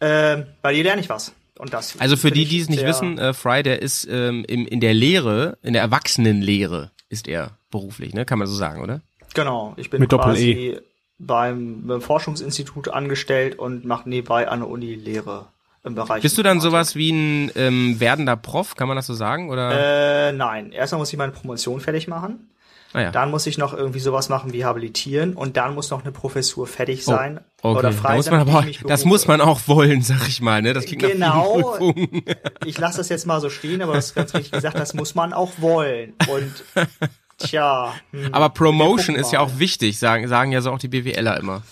[0.01, 1.33] Ähm, bei dir lerne ich was.
[1.59, 1.99] Und das.
[2.01, 4.93] Also für die, die es nicht wissen, äh, Fry, der ist ähm, im, in der
[4.93, 8.25] Lehre, in der Erwachsenenlehre ist er beruflich, ne?
[8.25, 9.01] Kann man so sagen, oder?
[9.35, 10.35] Genau, ich bin Mit Doppel-E.
[10.35, 10.81] quasi
[11.19, 15.47] beim, beim Forschungsinstitut angestellt und mache nebenbei an der Uni Lehre.
[15.85, 16.23] im Bereich.
[16.23, 19.51] Bist du dann sowas wie ein ähm, werdender Prof, kann man das so sagen?
[19.51, 20.29] Oder?
[20.29, 20.73] Äh, nein.
[20.73, 22.51] Erstmal muss ich meine Promotion fertig machen.
[22.95, 23.11] Ah, ja.
[23.11, 26.67] Dann muss ich noch irgendwie sowas machen wie habilitieren und dann muss noch eine Professur
[26.67, 28.35] fertig sein Okay, oder da frei muss sein.
[28.41, 30.73] aber, das muss man auch wollen, sag ich mal, ne?
[30.73, 31.79] Das klingt Genau.
[32.65, 35.15] Ich lasse das jetzt mal so stehen, aber das ist ganz richtig gesagt, das muss
[35.15, 36.15] man auch wollen.
[36.29, 36.65] Und
[37.39, 37.93] tja.
[38.13, 41.63] Hm, Aber Promotion ist ja auch wichtig, sagen, sagen ja so auch die BWLer immer.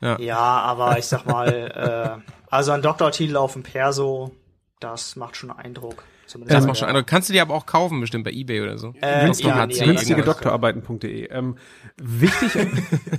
[0.00, 4.30] Ja, aber ich sag mal, äh, also ein Doktortitel auf dem Perso,
[4.80, 6.04] das macht schon Eindruck.
[6.28, 7.06] Zumindest Das bei macht schon Eindruck.
[7.06, 8.92] Kannst du die aber auch kaufen, bestimmt bei Ebay oder so.
[9.00, 9.50] Äh, Dr.
[9.50, 11.30] ja, nee, günstige Doktorarbeiten.de.
[11.30, 11.56] Ähm,
[11.96, 12.54] wichtig,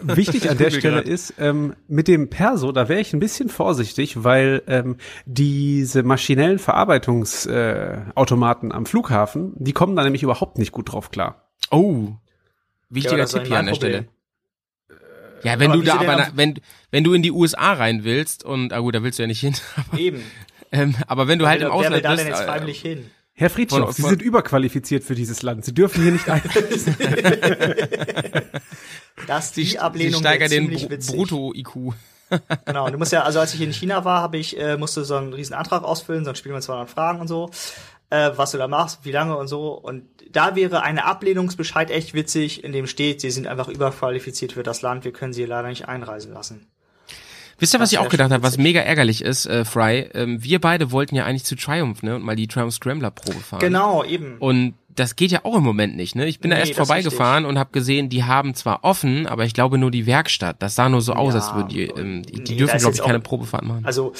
[0.03, 1.07] wichtig an der Stelle grad.
[1.07, 6.59] ist, ähm, mit dem Perso, da wäre ich ein bisschen vorsichtig, weil ähm, diese maschinellen
[6.59, 11.49] Verarbeitungsautomaten äh, am Flughafen, die kommen da nämlich überhaupt nicht gut drauf klar.
[11.71, 12.09] Oh.
[12.89, 14.07] Wichtiger Ja, Tipp hier an der Stelle.
[15.43, 16.59] Ja, wenn Aber du da aber, wenn,
[16.91, 19.39] wenn du in die USA rein willst und, ah gut, da willst du ja nicht
[19.39, 20.23] hin, aber, Eben.
[20.71, 22.45] Ähm, aber wenn du halt im wer, wer will Ausland da bist, denn jetzt äh,
[22.45, 23.11] freiwillig hin?
[23.33, 25.63] Herr Friedhoff, Von- Sie sind überqualifiziert für dieses Land.
[25.63, 26.95] Sie dürfen hier nicht einreisen.
[29.27, 31.15] Das sie, die sie Ablehnung steigern wäre den ziemlich Br witzig.
[31.15, 31.93] Brutto-IQ.
[32.65, 35.03] Genau, und du musst ja, also als ich in China war, habe ich, äh, musste
[35.03, 37.49] so einen riesen Antrag ausfüllen, so ein Spiel mit 200 Fragen und so,
[38.11, 39.71] äh, was du da machst, wie lange und so.
[39.73, 44.61] Und da wäre eine Ablehnungsbescheid echt witzig, in dem steht, sie sind einfach überqualifiziert für
[44.61, 46.67] das Land, wir können sie leider nicht einreisen lassen.
[47.59, 50.09] Wisst ihr, was ich auch gedacht habe, was mega ärgerlich ist, äh, Fry?
[50.13, 53.39] Ähm, wir beide wollten ja eigentlich zu Triumph, ne, und mal die Triumph Scrambler Probe
[53.39, 53.59] fahren.
[53.59, 54.37] Genau, eben.
[54.39, 56.25] Und das geht ja auch im Moment nicht, ne?
[56.27, 59.27] Ich bin da Nee, erst das ist vorbeigefahren und habe gesehen, die haben zwar offen,
[59.27, 60.61] aber ich glaube nur die Werkstatt.
[60.61, 62.95] Das sah nur so aus, Ja, als würden die, ähm, die, nee, da dürfen, glaube
[62.95, 63.85] ich, keine Probefahrt machen.
[63.85, 64.13] Also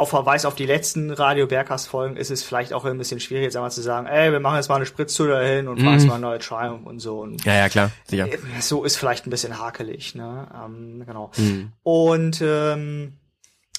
[0.00, 3.44] auf Verweis auf die letzten Radio Bergcast Folgen ist es vielleicht auch ein bisschen schwierig,
[3.44, 5.98] jetzt einmal zu sagen, ey, wir machen jetzt mal eine Spritztour dahin und fahren Mhm.
[5.98, 7.20] jetzt mal eine neue Triumph und so.
[7.20, 8.26] Und ja, ja, klar, sicher.
[8.32, 10.48] äh, so ist vielleicht ein bisschen hakelig, ne?
[10.54, 11.30] Ähm, genau.
[11.36, 11.72] Mhm.
[11.82, 13.18] Und ähm,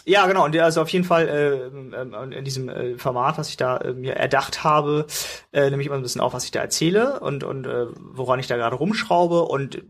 [0.05, 3.57] ja, genau, und also auf jeden Fall äh, ähm, in diesem äh, Format, was ich
[3.57, 5.07] da äh, mir erdacht habe,
[5.51, 8.39] äh, nehme ich immer ein bisschen auf, was ich da erzähle und, und äh, woran
[8.39, 9.41] ich da gerade rumschraube.
[9.41, 9.81] Und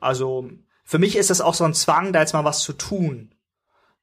[0.00, 0.48] also
[0.84, 3.33] für mich ist das auch so ein Zwang, da jetzt mal was zu tun.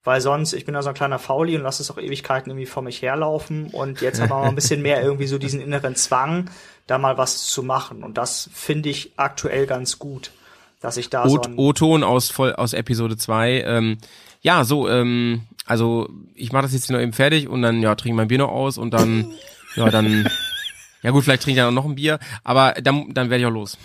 [0.03, 2.65] Weil sonst, ich bin ja so ein kleiner Fauli und lasse es auch Ewigkeiten irgendwie
[2.65, 3.67] vor mich herlaufen.
[3.67, 6.49] Und jetzt haben wir mal ein bisschen mehr irgendwie so diesen inneren Zwang,
[6.87, 8.03] da mal was zu machen.
[8.03, 10.31] Und das finde ich aktuell ganz gut,
[10.79, 13.61] dass ich da so O- ein, O-Ton aus, voll, aus Episode 2.
[13.61, 13.97] Ähm,
[14.41, 18.15] ja, so, ähm, also ich mache das jetzt noch eben fertig und dann, ja, trinke
[18.15, 19.27] mein Bier noch aus und dann,
[19.75, 20.27] ja, dann,
[21.03, 23.53] ja gut, vielleicht trinke ich dann noch ein Bier, aber dann, dann werde ich auch
[23.53, 23.77] los.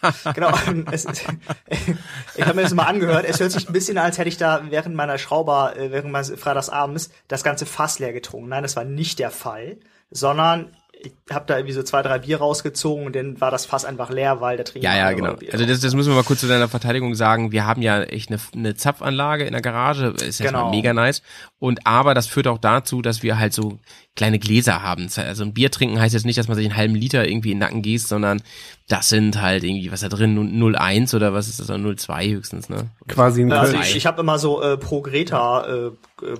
[0.34, 0.52] Genau,
[0.90, 1.06] es,
[2.36, 3.24] ich habe mir das mal angehört.
[3.26, 6.12] Es hört sich ein bisschen an, als hätte ich da während meiner Schrauber, äh, während
[6.12, 8.48] meines Freitagsabends das ganze Fass leer getrunken.
[8.48, 9.78] Nein, das war nicht der Fall,
[10.10, 13.84] sondern ich habe da irgendwie so zwei, drei Bier rausgezogen und dann war das Fass
[13.84, 15.34] einfach leer, weil der Trinker Ja, ja, genau.
[15.34, 17.52] Bier Also das, das müssen wir mal kurz zu deiner Verteidigung sagen.
[17.52, 20.70] Wir haben ja echt eine, eine Zapfanlage in der Garage, ist ja Genau.
[20.70, 21.22] mega nice.
[21.60, 23.78] Und aber das führt auch dazu, dass wir halt so
[24.16, 25.08] kleine Gläser haben.
[25.16, 27.58] Also ein Bier trinken heißt jetzt nicht, dass man sich einen halben Liter irgendwie in
[27.58, 28.42] den Nacken gießt, sondern
[28.88, 32.88] das sind halt irgendwie, was da drin, 0,1 oder was ist das, 0,2 höchstens, ne?
[33.06, 35.90] Quasi ein Also ich, ich habe immer so äh, pro Greta äh,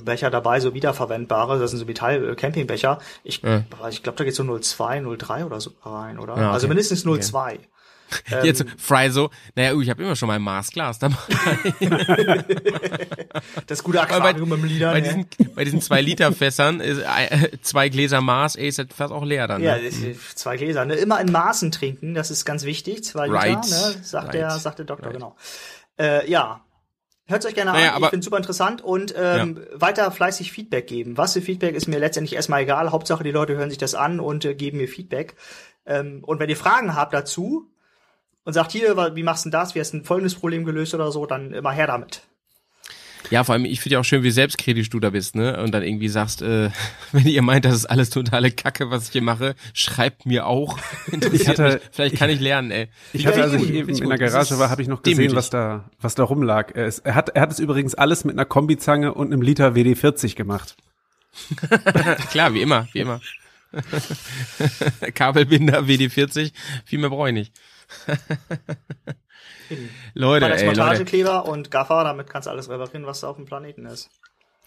[0.03, 2.99] Becher dabei, so wiederverwendbare, das sind so Metall äh, Campingbecher.
[3.23, 3.65] Ich, Ja.
[3.91, 6.37] ich glaube, da geht so 0,2, 0,3 oder so rein, oder?
[6.37, 6.55] Ja, okay.
[6.55, 7.59] Also mindestens 0,2.
[8.31, 11.17] Ähm, Jetzt Fry so, naja, uh, ich habe immer schon mein Maßglas dabei.
[13.67, 14.93] Das gute Aquarium im Lieder.
[14.93, 15.07] bei ne?
[15.07, 19.13] diesen, bei diesen zwei Liter Fässern ist äh, zwei Gläser Maß, ey, ist das fast
[19.13, 19.63] auch leer dann.
[19.63, 19.83] Ja, ne?
[19.83, 20.85] ist zwei Gläser.
[20.85, 20.95] Ne?
[20.95, 23.05] Immer in Maßen trinken, das ist ganz wichtig.
[23.05, 23.71] Zwei Liter, Right.
[23.71, 23.95] ne?
[24.03, 24.35] sagt, Right.
[24.35, 25.15] der, sagt der Doktor, Right.
[25.15, 25.37] genau.
[25.99, 26.65] Äh, ja.
[27.27, 31.19] Hört euch gerne Naja, an, ich finde super interessant und ähm, weiter fleißig Feedback geben.
[31.19, 32.91] Was für Feedback ist mir letztendlich erstmal egal.
[32.91, 35.37] Hauptsache, die Leute hören sich das an und äh, geben mir Feedback.
[35.85, 37.71] Ähm, und wenn ihr Fragen habt dazu
[38.49, 40.95] und sagt, hier, wie machst du denn das, wie hast du ein folgendes Problem gelöst
[40.95, 42.23] oder so, dann immer her damit.
[43.29, 45.63] Ja, vor allem, ich finde ja auch schön, wie selbstkritisch du da bist, ne?
[45.63, 46.71] Und dann irgendwie sagst, äh,
[47.13, 50.79] wenn ihr meint, das ist alles totale Kacke, was ich hier mache, schreibt mir auch.
[51.13, 51.83] Interessiert hatte- mich.
[51.93, 52.89] Vielleicht kann ich lernen, ey.
[53.13, 55.37] Ich hatte, als ich eben ich in der Garage war, habe ich noch gesehen, demütig.
[55.37, 56.71] was da, was da rumlag.
[56.75, 59.75] Er, ist, er, hat, er hat es übrigens alles mit einer Kombizange und einem Liter
[59.75, 60.75] WD-40 gemacht.
[62.31, 63.21] Klar, wie immer, wie immer.
[65.15, 66.53] Kabelbinder, WD-40,
[66.87, 67.53] viel mehr brauche ich nicht.
[70.15, 70.67] Leute, ey, Leute.
[70.67, 74.09] Montagekleber und Gaffer, damit kannst du alles reparieren, was da auf dem Planeten ist.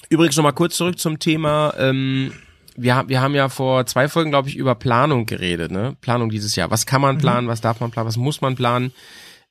[0.09, 1.73] Übrigens noch mal kurz zurück zum Thema.
[1.77, 2.33] Ähm,
[2.75, 5.95] wir, haben- wir haben ja vor zwei Folgen, glaube ich, über Planung geredet, ne?
[6.01, 6.71] Planung dieses Jahr.
[6.71, 8.93] Was kann man planen, was darf man planen, was muss man planen?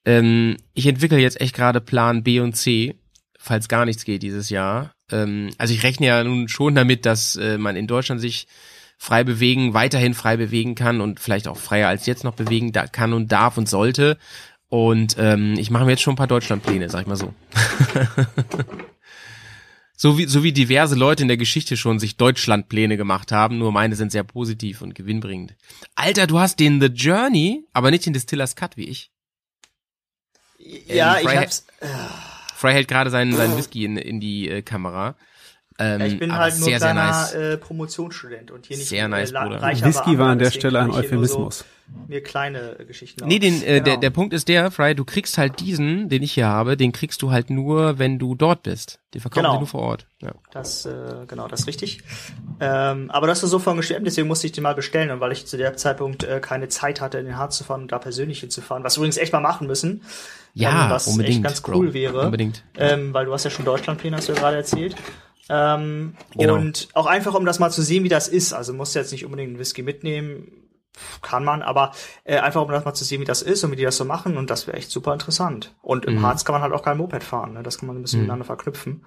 [0.05, 2.97] Ähm, ich entwickle jetzt echt gerade Plan B und C,
[3.39, 4.93] falls gar nichts geht dieses Jahr.
[5.11, 8.47] Ähm, also ich rechne ja nun schon damit, dass äh, man in Deutschland sich
[9.03, 12.87] frei bewegen, weiterhin frei bewegen kann und vielleicht auch freier als jetzt noch bewegen da
[12.87, 14.19] kann und darf und sollte.
[14.69, 17.35] Und ähm, ich mache mir jetzt schon ein paar Deutschlandpläne, sag ich mal so.
[20.03, 23.71] So wie, so wie diverse Leute in der Geschichte schon sich Deutschlandpläne gemacht haben, nur
[23.71, 25.57] meine sind sehr positiv und gewinnbringend.
[25.95, 29.11] Alter, du hast den The Journey, aber nicht den Distillers Cut wie ich.
[30.87, 31.67] Ja, Ähm, ich hab's.
[32.55, 35.17] Fry hält gerade seinen, seinen Whisky in, in die äh, Kamera.
[35.81, 37.35] Ähm, Ja, ich bin halt nur sehr, sehr kleiner nice.
[37.35, 39.63] äh, Promotionsstudent und hier nicht Sehr nice, äh, la- Bruder.
[39.63, 41.59] reicher Whisky war an der Stelle ein Euphemismus.
[41.61, 41.65] So
[42.07, 43.97] mir kleine Geschichten Nee, den, äh, der, Genau.
[44.01, 47.21] der Punkt ist der, Fry, du kriegst halt diesen, den ich hier habe, den kriegst
[47.23, 49.01] du halt nur, wenn du dort bist.
[49.13, 49.55] Den verkaufen Genau.
[49.55, 50.07] die nur vor Ort.
[50.23, 50.31] Ja.
[50.53, 50.93] Das, äh,
[51.27, 52.03] genau, das ist richtig.
[52.61, 55.11] Ähm, aber das ist so von gestimmt, deswegen musste ich den mal bestellen.
[55.11, 57.83] Und weil ich zu dem Zeitpunkt äh, keine Zeit hatte, in den Harz zu fahren
[57.83, 60.03] und da persönlich hinzufahren, was wir übrigens echt mal machen müssen.
[60.55, 61.77] Ja, ähm, was unbedingt, echt ganz Bro.
[61.77, 62.21] cool wäre.
[62.27, 62.63] Unbedingt.
[62.77, 64.95] Ähm, weil du hast ja schon Deutschlandpläne, hast du ja gerade erzählt.
[65.53, 66.55] Ähm, Genau.
[66.55, 68.53] Und auch einfach, um das mal zu sehen, wie das ist.
[68.53, 70.53] Also musst du jetzt nicht unbedingt einen Whisky mitnehmen,
[71.23, 71.93] kann man, aber
[72.25, 74.05] äh, einfach, um das mal zu sehen, wie das ist und wie die das so
[74.05, 74.37] machen.
[74.37, 75.75] Und das wäre echt super interessant.
[75.83, 76.13] Und Mhm.
[76.19, 77.55] im Harz kann man halt auch kein Moped fahren.
[77.55, 77.63] Ne?
[77.65, 79.05] Das kann man ein bisschen miteinander verknüpfen.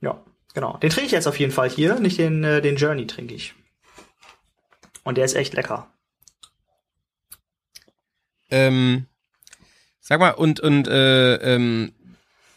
[0.00, 0.20] Ja,
[0.54, 0.76] genau.
[0.78, 3.54] Den trinke ich jetzt auf jeden Fall hier, nicht den, äh, den Journey trinke ich.
[5.04, 5.88] Und der ist echt lecker.
[8.50, 9.06] Ähm,
[10.00, 11.92] sag mal, und, und, äh, ähm,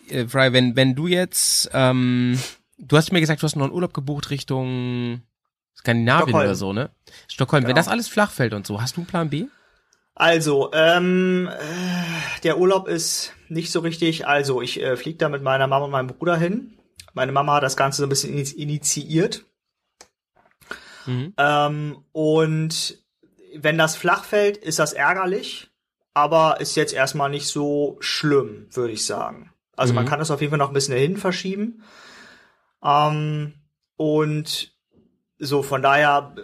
[0.10, 2.40] äh, Fry, wenn, wenn du jetzt, ähm,
[2.78, 5.22] du hast mir gesagt, du hast noch einen Urlaub gebucht Richtung
[5.76, 6.46] Skandinavien Stockholm.
[6.46, 6.90] oder so, ne?
[7.28, 7.64] Stockholm.
[7.64, 7.80] Wenn Genau.
[7.80, 9.46] das alles flach fällt und so, hast du einen Plan B?
[10.16, 14.28] Also, ähm, äh, der Urlaub ist nicht so richtig.
[14.28, 16.78] Also, ich äh, fliege da mit meiner Mama und meinem Bruder hin.
[17.14, 19.46] Meine Mama hat das Ganze so ein bisschen ini- initiiert.
[21.06, 21.34] Mhm.
[21.38, 22.98] Ähm, und
[23.56, 25.70] wenn das flach fällt, ist das ärgerlich,
[26.14, 29.52] aber ist jetzt erstmal nicht so schlimm, würde ich sagen.
[29.76, 30.10] Also man Mhm.
[30.10, 31.84] kann das auf jeden Fall noch ein bisschen dahin verschieben.
[32.84, 33.54] Ähm,
[33.96, 34.74] und
[35.40, 36.36] so, von daher,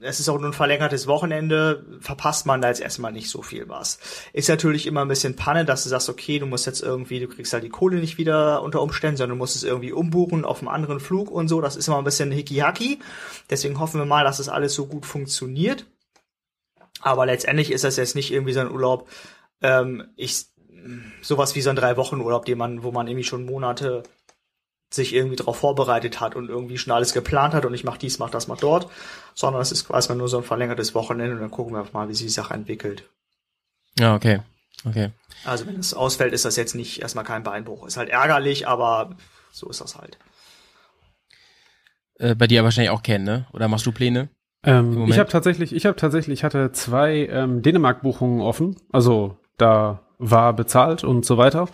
[0.00, 3.68] es ist auch nur ein verlängertes Wochenende, verpasst man da jetzt erstmal nicht so viel
[3.68, 3.98] was.
[4.32, 7.28] Ist natürlich immer ein bisschen Panne, dass du sagst, okay, du musst jetzt irgendwie, du
[7.28, 10.60] kriegst halt die Kohle nicht wieder unter Umständen, sondern du musst es irgendwie umbuchen auf
[10.60, 11.60] einen anderen Flug und so.
[11.60, 13.00] Das ist immer ein bisschen hicky-hacky.
[13.50, 15.86] Deswegen hoffen wir mal, dass das alles so gut funktioniert.
[17.00, 19.08] Aber letztendlich ist das jetzt nicht irgendwie so ein Urlaub,
[19.62, 20.46] ähm, ich,
[21.22, 24.02] sowas wie so ein Drei-Wochen-Urlaub, den man, wo man irgendwie schon Monate
[24.90, 28.18] sich irgendwie darauf vorbereitet hat und irgendwie schon alles geplant hat und ich mach dies,
[28.18, 28.90] mach das, mach dort,
[29.34, 32.14] sondern es ist quasi nur so ein verlängertes Wochenende und dann gucken wir mal, wie
[32.14, 33.04] sich die Sache entwickelt.
[33.98, 34.40] Ja, okay.
[34.84, 35.10] Okay.
[35.44, 37.86] Also wenn es ausfällt, ist das jetzt nicht erstmal kein Beinbruch.
[37.86, 39.16] Ist halt ärgerlich, aber
[39.50, 40.18] so ist das halt.
[42.14, 43.46] Äh, bei dir wahrscheinlich auch kennen, ne?
[43.52, 44.28] Oder machst du Pläne?
[44.64, 48.76] Ähm, ich habe tatsächlich, ich habe tatsächlich, ich hatte zwei ähm, Dänemark-Buchungen offen.
[48.92, 51.68] Also da war bezahlt und so weiter.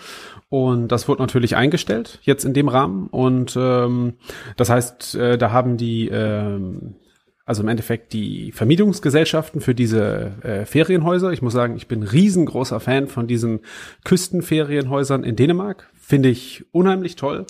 [0.49, 3.09] Und das wurde natürlich eingestellt jetzt in dem Rahmen.
[3.09, 4.15] Und ähm,
[4.57, 6.95] das heißt, äh, da haben die, ähm,
[7.45, 11.33] also im Endeffekt die Vermietungsgesellschaften für diese äh, Ferienhäuser.
[11.33, 13.61] Ich muss sagen, ich bin riesengroßer Fan von diesen
[14.05, 15.91] Küstenferienhäusern in Dänemark.
[15.95, 17.47] Finde ich unheimlich toll.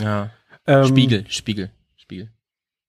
[0.00, 0.30] Ja.
[0.66, 2.30] Ähm, Spiegel, Spiegel, Spiegel.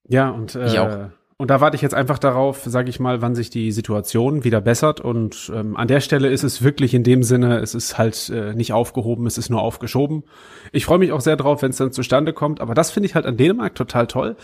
[0.07, 1.09] Ja, und, Ich äh, auch.
[1.39, 4.59] Und da warte ich jetzt einfach darauf, sage ich mal, wann sich die Situation wieder
[4.59, 4.99] bessert.
[5.01, 8.55] Und ähm, an der Stelle ist es wirklich in dem Sinne, es ist halt äh,
[8.55, 10.23] nicht aufgehoben, es ist nur aufgeschoben.
[10.71, 12.59] Ich freue mich auch sehr drauf, wenn es dann zustande kommt.
[12.59, 14.35] Aber das finde ich halt an Dänemark total toll.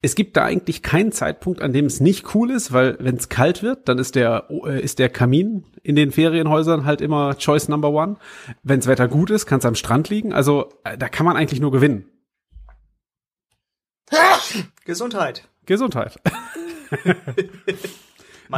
[0.00, 3.28] Es gibt da eigentlich keinen Zeitpunkt, an dem es nicht cool ist, weil wenn es
[3.28, 7.68] kalt wird, dann ist der äh, ist der Kamin in den Ferienhäusern halt immer Choice
[7.68, 8.16] Number One.
[8.62, 10.32] Wenns Wetter gut ist, kann es am Strand liegen.
[10.32, 12.06] Also äh, da kann man eigentlich nur gewinnen.
[14.86, 15.46] Gesundheit.
[15.68, 16.18] Gesundheit.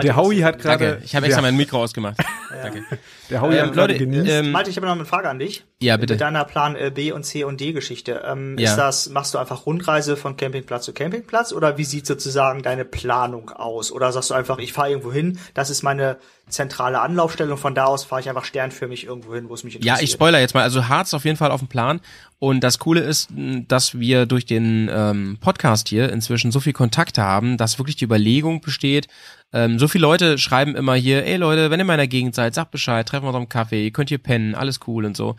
[0.03, 0.85] Der Howie hat Danke.
[0.85, 1.03] gerade.
[1.05, 2.17] Ich habe extra mein Mikro ausgemacht.
[2.63, 2.85] Danke.
[3.31, 4.29] Der Howie Ähm, Leute, genießt.
[4.29, 5.65] ähm, Malte, ich habe noch eine Frage an dich.
[5.83, 6.15] Ja, bitte.
[6.15, 8.23] Mit deiner Plan äh, B und C und D Geschichte.
[8.27, 8.71] Ähm, Ja.
[8.71, 12.85] Ist das, machst du einfach Rundreise von Campingplatz zu Campingplatz oder wie sieht sozusagen deine
[12.85, 13.91] Planung aus?
[13.93, 17.75] Oder sagst du einfach, ich fahre irgendwo hin, das ist meine zentrale Anlaufstelle und von
[17.77, 19.99] da aus fahre ich einfach sternförmig irgendwo hin, wo es mich interessiert.
[19.99, 20.63] Ja, ich spoiler jetzt mal.
[20.65, 22.01] Also Harz auf jeden Fall auf dem Plan.
[22.41, 23.29] Und das Coole ist,
[23.69, 28.05] dass wir durch den ähm, Podcast hier inzwischen so viel Kontakte haben, dass wirklich die
[28.05, 29.07] Überlegung besteht.
[29.53, 32.55] Ähm, so viele Leute schreiben immer hier, ey Leute, wenn ihr in meiner Gegend seid,
[32.55, 35.37] sagt Bescheid, treffen wir uns am Kaffee, ihr könnt hier pennen, alles cool und so.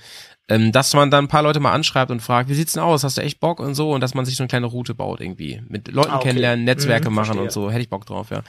[0.47, 3.03] Ähm, dass man dann ein paar Leute mal anschreibt und fragt, wie sieht's denn aus,
[3.03, 5.21] hast du echt Bock und so und dass man sich so eine kleine Route baut
[5.21, 5.61] irgendwie.
[5.67, 6.27] Mit Leuten Ah, okay.
[6.29, 7.43] kennenlernen, Netzwerke Mhm, machen verstehe.
[7.43, 8.43] und so, hätte ich Bock drauf, ja.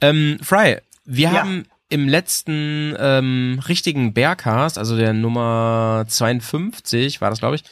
[0.00, 1.40] Ähm, Fry, wir Ja.
[1.42, 7.64] haben im letzten ähm, richtigen Bearcast, also der Nummer 52, war das, glaube ich,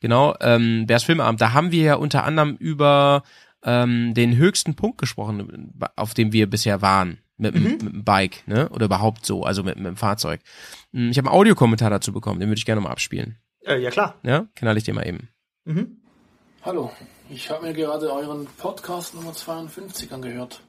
[0.00, 3.22] genau, ähm, Bears Filmabend, da haben wir ja unter anderem über
[3.64, 7.18] ähm, den höchsten Punkt gesprochen, auf dem wir bisher waren.
[7.36, 8.68] Mit, dem- mit dem Bike, ne?
[8.68, 10.40] Oder überhaupt so, also mit, mit dem Fahrzeug.
[10.92, 13.38] Hm, Ich habe einen Audiokommentar dazu bekommen, den würde ich gerne mal abspielen.
[13.66, 14.14] Äh, ja, klar.
[14.22, 15.28] Ja, knall ich dir mal eben.
[15.64, 15.96] Mhm.
[16.62, 16.92] Hallo,
[17.28, 20.60] ich habe mir gerade euren Podcast Nummer 52 angehört.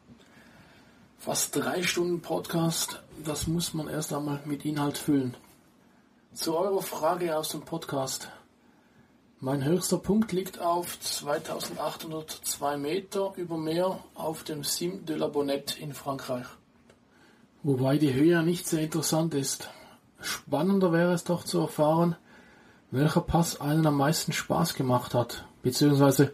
[1.18, 5.36] Fast drei Stunden Podcast, das muss man erst einmal mit Inhalt füllen.
[6.34, 8.30] Zu eurer Frage aus dem Podcast.
[9.46, 15.80] Mein höchster Punkt liegt auf 2802 Meter über Meer auf dem Cime de la Bonnette
[15.80, 16.48] in Frankreich.
[17.62, 19.70] Wobei die Höhe nicht sehr interessant ist.
[20.20, 22.16] Spannender wäre es doch zu erfahren,
[22.90, 26.34] welcher Pass einen am meisten Spaß gemacht hat, beziehungsweise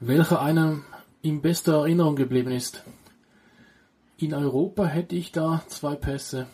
[0.00, 0.84] welcher einem
[1.20, 2.82] in bester Erinnerung geblieben ist.
[4.16, 6.48] In Europa hätte ich da zwei Pässe.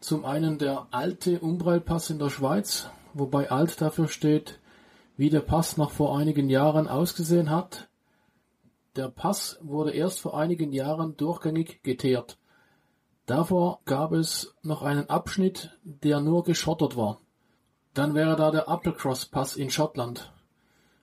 [0.00, 4.58] Zum einen der alte Umbrailpass in der Schweiz, wobei alt dafür steht,
[5.20, 7.90] wie der Pass noch vor einigen Jahren ausgesehen hat.
[8.96, 12.38] Der Pass wurde erst vor einigen Jahren durchgängig geteert.
[13.26, 17.20] Davor gab es noch einen Abschnitt, der nur geschottert war.
[17.92, 20.32] Dann wäre da der Applecross Pass in Schottland.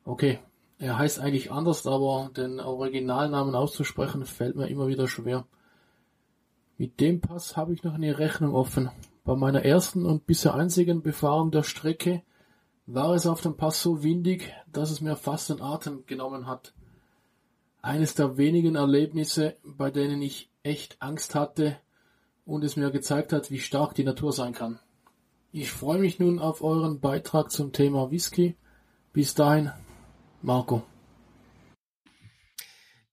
[0.04, 0.40] Okay,
[0.80, 5.46] er heißt eigentlich anders, aber den Originalnamen auszusprechen fällt mir immer wieder schwer.
[6.80, 8.90] Mit dem Pass habe ich noch eine Rechnung offen.
[9.24, 12.24] Bei meiner ersten und bisher einzigen Befahrung der Strecke
[12.88, 16.74] war es auf dem Pass so windig, dass es mir fast den Atem genommen hat.
[17.82, 21.78] Eines der wenigen Erlebnisse, bei denen ich echt Angst hatte
[22.46, 24.80] und es mir gezeigt hat, wie stark die Natur sein kann.
[25.52, 28.56] Ich freue mich nun auf euren Beitrag zum Thema Whisky.
[29.12, 29.72] Bis dahin,
[30.42, 30.84] Marco.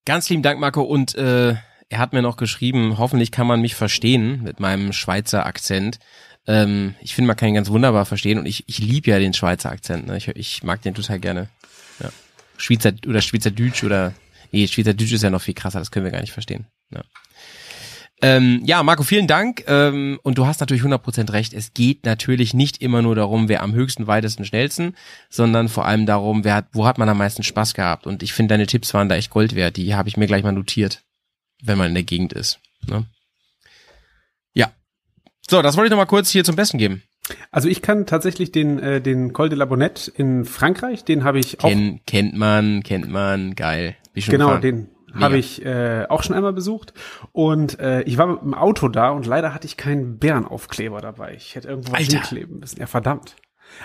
[0.05, 0.83] Ganz lieben Dank, Marco.
[0.83, 1.57] Und äh,
[1.89, 5.99] er hat mir noch geschrieben, hoffentlich kann man mich verstehen mit meinem Schweizer Akzent.
[6.47, 9.33] Ähm, ich finde, man kann ihn ganz wunderbar verstehen und ich, ich liebe ja den
[9.33, 10.07] Schweizer Akzent.
[10.07, 10.17] Ne?
[10.17, 11.49] Ich, ich mag den total gerne.
[12.01, 12.11] Ja.
[12.57, 14.15] Schweizer oder Schweizerdeutsch oder
[14.53, 16.67] nee, Schweizerdeutsch ist ja noch viel krasser, das können wir gar nicht verstehen.
[16.91, 17.03] Ja.
[18.23, 19.65] Ähm, ja, Marco, vielen Dank.
[19.67, 21.53] Ähm, und du hast natürlich 100% recht.
[21.53, 24.95] Es geht natürlich nicht immer nur darum, wer am höchsten, weitesten, schnellsten,
[25.29, 28.07] sondern vor allem darum, wer hat, wo hat man am meisten Spaß gehabt.
[28.07, 29.77] Und ich finde, deine Tipps waren da echt Gold wert.
[29.77, 31.03] Die habe ich mir gleich mal notiert,
[31.63, 32.61] wenn man in der Gegend ist.
[32.87, 33.05] Ne?
[35.49, 37.03] So, das wollte ich noch mal kurz hier zum Besten geben.
[37.51, 41.39] Also ich kann tatsächlich den, äh, den Col de la Bonnette in Frankreich, den habe
[41.39, 41.69] ich auch.
[41.69, 43.97] Ken, kennt man, kennt man, geil.
[44.13, 44.63] Bin schon Genau, gefahren.
[44.63, 46.93] den habe ich äh, auch schon einmal besucht.
[47.33, 51.35] Und äh, ich war mit dem Auto da und leider hatte ich keinen Bärenaufkleber dabei.
[51.35, 52.19] Ich hätte irgendwo was Alter.
[52.21, 52.81] hinkleben müssen.
[52.81, 53.37] Ja, verdammt.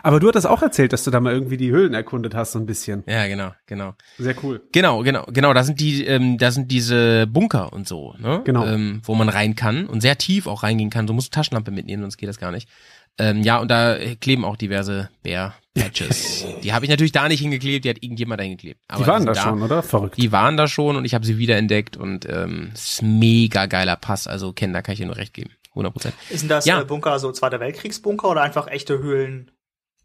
[0.03, 2.59] Aber du hattest auch erzählt, dass du da mal irgendwie die Höhlen erkundet hast, so
[2.59, 3.03] ein bisschen.
[3.07, 3.93] Ja, genau, genau.
[4.17, 4.61] Sehr cool.
[4.71, 5.53] Genau, genau, genau.
[5.53, 8.41] Da sind die, ähm, da sind diese Bunker und so, ne?
[8.45, 8.65] Genau.
[8.65, 11.07] Ähm, wo man rein kann und sehr tief auch reingehen kann.
[11.07, 12.69] Du musst Taschenlampe mitnehmen, sonst geht das gar nicht.
[13.17, 16.45] Ähm, ja, und da äh, kleben auch diverse Bär-Patches.
[16.63, 18.79] die habe ich natürlich da nicht hingeklebt, die hat irgendjemand da hingeklebt.
[18.87, 19.83] Aber Die waren sind da schon, oder?
[19.83, 20.17] Verrückt.
[20.17, 23.65] Die waren da schon und ich habe sie wiederentdeckt und ähm, es ist ein mega
[23.65, 24.27] geiler Pass.
[24.27, 25.51] Also Ken, da kann ich dir nur recht geben.
[25.71, 26.15] 100 Prozent.
[26.29, 26.81] Ist denn das Ja.
[26.81, 29.51] äh, Bunker so Zweiter Weltkriegsbunker oder einfach echte Höhlen?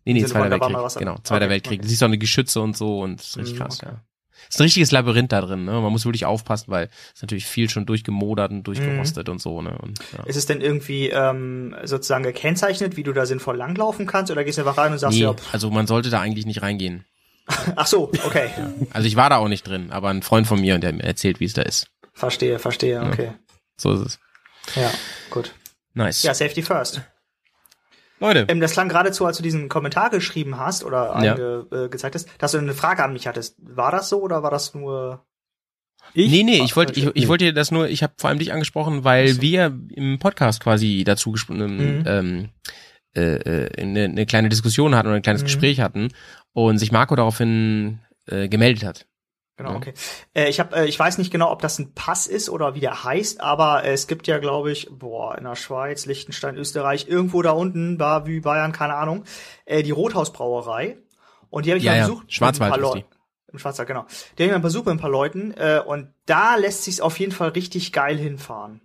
[0.05, 0.99] Nee, nee, Zweiter Weltkrieg.
[0.99, 1.79] Genau, Zweiter Okay, Weltkrieg.
[1.79, 1.83] okay.
[1.83, 3.93] Du siehst auch eine Geschütze und so und das ist richtig Mhm, krass, okay.
[3.93, 4.01] ja.
[4.51, 5.73] Ist ein richtiges Labyrinth da drin, ne?
[5.81, 9.79] Man muss wirklich aufpassen, weil es natürlich viel schon durchgemodert und durchgerostet und so, ne?
[9.79, 10.25] Und, ja.
[10.25, 14.31] Ist es denn irgendwie ähm, sozusagen gekennzeichnet, wie du da sinnvoll langlaufen kannst?
[14.31, 16.61] Oder gehst du einfach rein und sagst, Nee, ja, also man sollte da eigentlich nicht
[16.61, 17.07] reingehen.
[17.77, 18.51] ach so, okay.
[18.93, 21.05] Also ich war da auch nicht drin, aber ein Freund von mir und der mir
[21.05, 21.89] erzählt, wie es da ist.
[22.13, 23.33] Verstehe, verstehe, okay.
[23.79, 24.19] So ist es.
[24.77, 24.91] Ja,
[25.31, 25.55] gut.
[25.95, 26.23] Nice.
[26.23, 27.01] Ja, Safety First.
[28.25, 31.33] Leute, Ähm, das klang geradezu, als du diesen Kommentar geschrieben hast oder Ja.
[31.35, 33.57] einge, äh, gezeigt hast, dass du eine Frage an mich hattest.
[33.63, 35.25] War das so oder war das nur...
[36.13, 36.31] Ich?
[36.31, 38.53] nee, nee, ich wollte ich, ich wollte dir das nur, ich habe vor allem dich
[38.53, 42.05] angesprochen, weil wir im Podcast quasi dazu gesprochen, Mhm.
[42.07, 42.49] ähm,
[43.17, 45.47] äh, äh, eine, eine kleine Diskussion hatten oder ein kleines Mhm.
[45.47, 46.09] Gespräch hatten
[46.53, 49.07] und sich Marco daraufhin äh, gemeldet hat.
[49.57, 49.77] Genau, Ja.
[49.77, 49.95] okay.
[50.35, 52.81] Äh, ich hab, äh, ich weiß nicht genau, ob das ein Pass ist oder wie
[52.81, 57.41] der heißt, aber es gibt ja, glaube ich, boah, in der Schweiz, Liechtenstein, Österreich, irgendwo
[57.43, 59.25] da unten, war wie Bayern, keine Ahnung,
[59.65, 60.97] äh, die Rothausbrauerei.
[61.51, 62.23] Und die habe ich Ja, mal ja, besucht.
[62.25, 62.99] mit Schwarzwald ein paar ist die.
[63.01, 63.15] Leuten.
[63.53, 64.07] Im Schwarzwald, genau.
[64.37, 67.21] Die habe ich mal besucht mit ein paar Leuten äh, und da lässt sich auf
[67.21, 68.81] jeden Fall richtig geil hinfahren.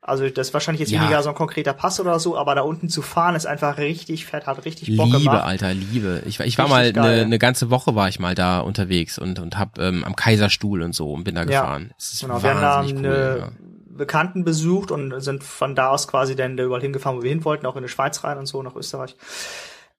[0.00, 1.00] Also das ist wahrscheinlich jetzt Ja.
[1.00, 4.26] weniger so ein konkreter Pass oder so, aber da unten zu fahren ist einfach richtig
[4.26, 5.44] fett, hat richtig Bock Liebe, gemacht.
[5.44, 6.22] Alter, Liebe.
[6.24, 9.18] Ich, war- ich war Richtig mal eine ne ganze Woche war ich mal da unterwegs
[9.18, 11.46] und und hab ähm, am Kaiserstuhl und so und bin da Ja.
[11.62, 11.92] gefahren.
[11.98, 13.38] Es ist Genau, wir haben da eine cool.
[13.40, 13.50] Ja.
[13.98, 17.44] Bekannten besucht und sind von da aus quasi dann da überall hingefahren, wo wir hin
[17.44, 19.16] wollten, auch in die Schweiz rein und so, nach Österreich.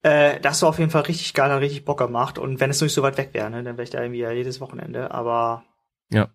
[0.02, 2.38] Äh, das war auf jeden Fall richtig geil, hat richtig Bock gemacht.
[2.40, 4.32] Und wenn es nicht so weit weg wäre, ne, dann wäre ich da irgendwie ja
[4.32, 5.12] jedes Wochenende.
[5.12, 5.64] Aber
[6.10, 6.30] Ja.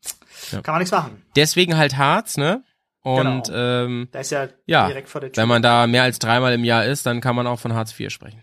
[0.52, 0.60] Ja.
[0.60, 1.22] kann man nichts machen.
[1.36, 2.62] Deswegen halt Harz, ne?
[3.04, 3.56] Und Genau.
[3.84, 5.42] ähm, Da ist ja, Ja, direkt vor der Tür.
[5.42, 7.98] wenn man da mehr als dreimal im Jahr ist, dann kann man auch von Hartz
[7.98, 8.40] IV sprechen.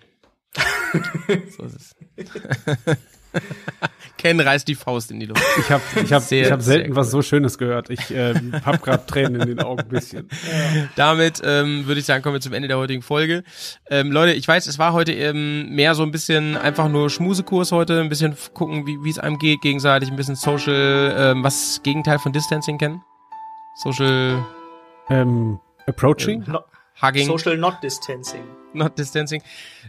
[1.57, 1.95] so ist es.
[4.17, 5.41] Ken reißt die Faust in die Luft.
[5.57, 7.89] Ich habe ich hab, Sehr, ich hab selten was so Schönes gehört.
[7.89, 10.27] Ich ähm, hab gerade Tränen in den Augen ein bisschen.
[10.95, 13.43] Damit ähm, würde ich sagen, kommen wir zum Ende der heutigen Folge.
[13.89, 17.71] Ähm, Leute, ich weiß, es war heute ähm, mehr so ein bisschen einfach nur Schmusekurs
[17.71, 21.75] heute, ein bisschen gucken, wie wie es einem geht gegenseitig, ein bisschen Social, ähm, was
[21.75, 23.01] das Gegenteil von Distancing kennen?
[23.75, 24.37] Social
[25.09, 26.43] Ähm, approaching?
[26.47, 26.59] No,
[27.01, 27.25] Hugging.
[27.25, 28.43] Social Not Distancing.
[28.73, 29.41] not distancing.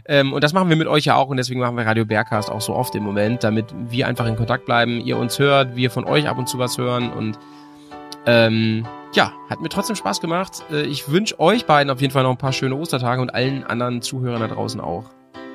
[0.05, 2.51] Ähm, und das machen wir mit euch ja auch und deswegen machen wir Radio Bergcast
[2.51, 5.89] auch so oft im Moment, damit wir einfach in Kontakt bleiben, ihr uns hört, wir
[5.91, 7.39] von euch ab und zu was hören und
[8.25, 10.63] ähm, ja, hat mir trotzdem Spaß gemacht.
[10.71, 13.63] Äh, ich wünsche euch beiden auf jeden Fall noch ein paar schöne Ostertage und allen
[13.63, 15.05] anderen Zuhörern da draußen auch.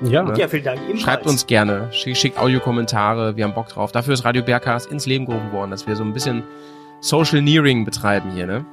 [0.03, 0.39] Ja, Ne?
[0.39, 0.79] Ja, vielen Dank.
[0.83, 1.01] Ebenfalls.
[1.03, 3.91] Schreibt uns gerne, schick- schickt Audiokommentare, wir haben Bock drauf.
[3.91, 6.45] Dafür ist Radio Bergcast ins Leben gerufen worden, dass wir so ein bisschen
[7.01, 8.67] Social Nearing betreiben hier, ne?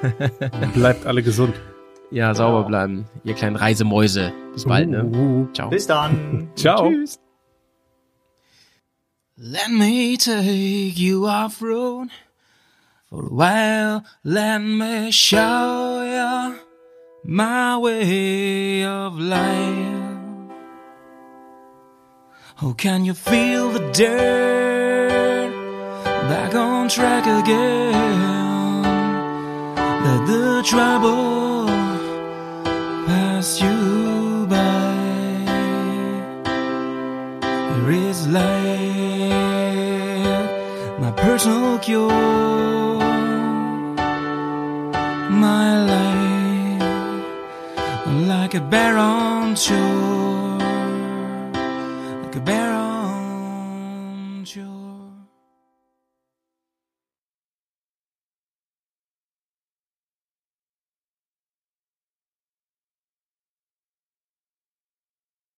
[0.74, 1.54] bleibt alle gesund.
[2.10, 4.32] Ja, sauber bleiben, ihr kleinen Reisemäuse.
[4.52, 5.04] Bis bald, ne?
[5.04, 5.68] Uh, Ciao.
[5.68, 6.48] Bis dann.
[6.56, 6.88] Ciao.
[6.90, 7.18] Tschüss.
[9.36, 12.08] Let me take you off road
[13.08, 14.04] for a while.
[14.24, 16.56] Let me show you
[17.24, 20.08] my way of life.
[22.60, 24.67] Oh, can you feel the dirt
[26.28, 27.92] back on track again?
[30.04, 31.66] Let the trouble
[33.06, 34.94] pass you by.
[37.40, 39.30] There is light,
[41.00, 42.10] my personal cure,
[45.46, 46.82] my life,
[48.28, 50.17] like a bear on shore,